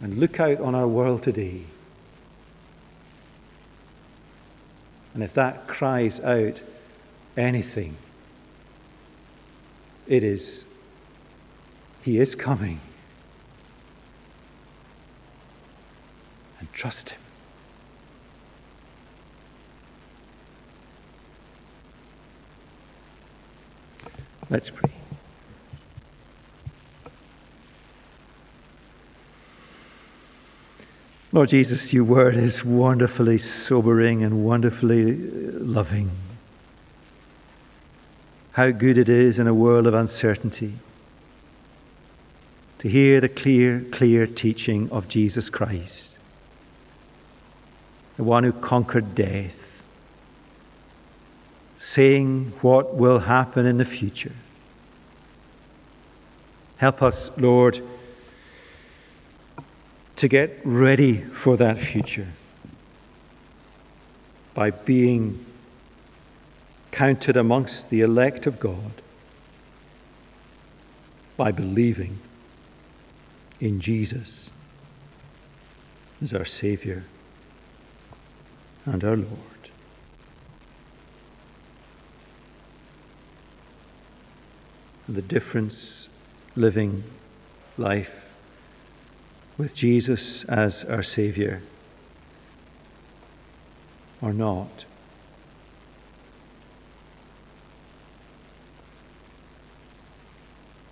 And 0.00 0.18
look 0.18 0.40
out 0.40 0.61
on 0.61 0.74
our 0.74 0.88
world 0.88 1.22
today. 1.22 1.62
And 5.14 5.22
if 5.22 5.34
that 5.34 5.66
cries 5.66 6.20
out 6.20 6.59
anything, 7.36 7.96
it 10.07 10.24
is, 10.24 10.64
He 12.03 12.18
is 12.18 12.34
coming. 12.34 12.80
and 16.62 16.72
trust 16.72 17.11
Him. 17.11 17.22
Let's 24.53 24.68
pray. 24.68 24.90
Lord 31.32 31.48
Jesus, 31.48 31.94
your 31.94 32.05
word 32.05 32.36
is 32.36 32.62
wonderfully 32.62 33.38
sobering 33.38 34.22
and 34.22 34.44
wonderfully 34.44 35.12
uh, 35.12 35.53
loving. 35.59 36.11
How 38.53 38.70
good 38.72 38.98
it 38.98 39.09
is 39.09 39.38
in 39.38 39.46
a 39.46 39.55
world 39.55 39.86
of 39.86 39.94
uncertainty 39.94 40.74
to 42.80 42.88
hear 42.90 43.22
the 43.22 43.30
clear, 43.30 43.80
clear 43.90 44.26
teaching 44.26 44.90
of 44.90 45.09
Jesus 45.09 45.48
Christ 45.48 46.11
the 48.18 48.24
one 48.24 48.44
who 48.44 48.53
conquered 48.53 49.14
death, 49.14 49.62
saying 51.83 52.53
what 52.61 52.95
will 52.95 53.18
happen 53.18 53.66
in 53.66 53.76
the 53.76 53.85
future. 53.85 54.30
Help 56.76 57.03
us, 57.03 57.28
Lord, 57.37 57.83
to 60.14 60.28
get 60.28 60.61
ready 60.62 61.18
for 61.18 61.57
that 61.57 61.80
future 61.80 62.28
by 64.55 64.70
being 64.70 65.45
counted 66.93 67.37
amongst 67.37 67.91
the 67.91 68.01
elect 68.01 68.47
of 68.47 68.61
God, 68.61 68.93
by 71.37 71.51
believing 71.51 72.20
in 73.59 73.80
Jesus 73.80 74.51
as 76.22 76.33
our 76.33 76.45
Savior 76.45 77.03
and 78.87 79.03
our 79.03 79.16
Lord. 79.16 79.53
And 85.02 85.02
the 85.15 85.23
difference 85.23 86.09
living 86.57 87.05
life 87.77 88.35
with 89.59 89.75
Jesus 89.75 90.45
as 90.45 90.85
our 90.85 91.03
Saviour 91.03 91.63
or 94.21 94.33
not. 94.33 94.85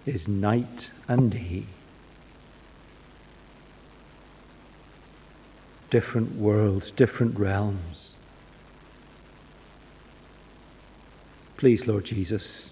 Is 0.06 0.26
night 0.26 0.90
and 1.06 1.30
day. 1.30 1.66
different 5.90 6.36
worlds, 6.36 6.90
different 6.92 7.38
realms. 7.38 8.14
Please, 11.56 11.86
Lord 11.86 12.04
Jesus, 12.04 12.70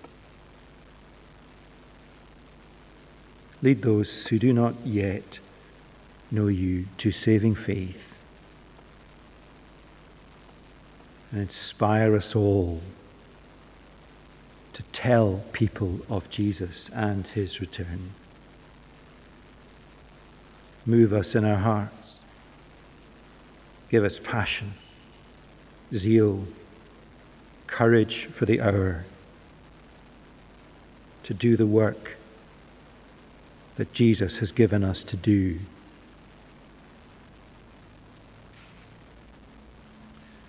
lead 3.63 3.83
those 3.83 4.27
who 4.29 4.39
do 4.39 4.53
not 4.53 4.75
yet 4.85 5.39
know 6.31 6.47
you 6.47 6.87
to 6.99 7.11
saving 7.11 7.55
faith 7.55 8.15
and 11.31 11.41
inspire 11.41 12.15
us 12.17 12.35
all 12.37 12.81
to 14.73 14.83
tell 14.93 15.43
people 15.53 16.01
of 16.09 16.29
Jesus 16.31 16.89
and 16.95 17.27
his 17.29 17.61
return. 17.61 18.13
Move 20.87 21.13
us 21.13 21.35
in 21.35 21.45
our 21.45 21.57
hearts 21.57 21.99
Give 23.91 24.05
us 24.05 24.19
passion, 24.19 24.75
zeal, 25.95 26.47
courage 27.67 28.27
for 28.27 28.45
the 28.45 28.61
hour 28.61 29.05
to 31.25 31.35
do 31.35 31.57
the 31.57 31.67
work 31.67 32.18
that 33.79 33.93
Jesus 33.93 34.39
has 34.39 34.51
given 34.51 34.83
us 34.83 35.05
to 35.05 35.17
do. 35.17 35.61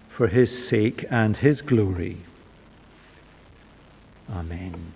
For 0.09 0.27
his 0.27 0.67
sake 0.67 1.05
and 1.11 1.37
his 1.37 1.61
glory. 1.61 2.17
Amen. 4.29 4.93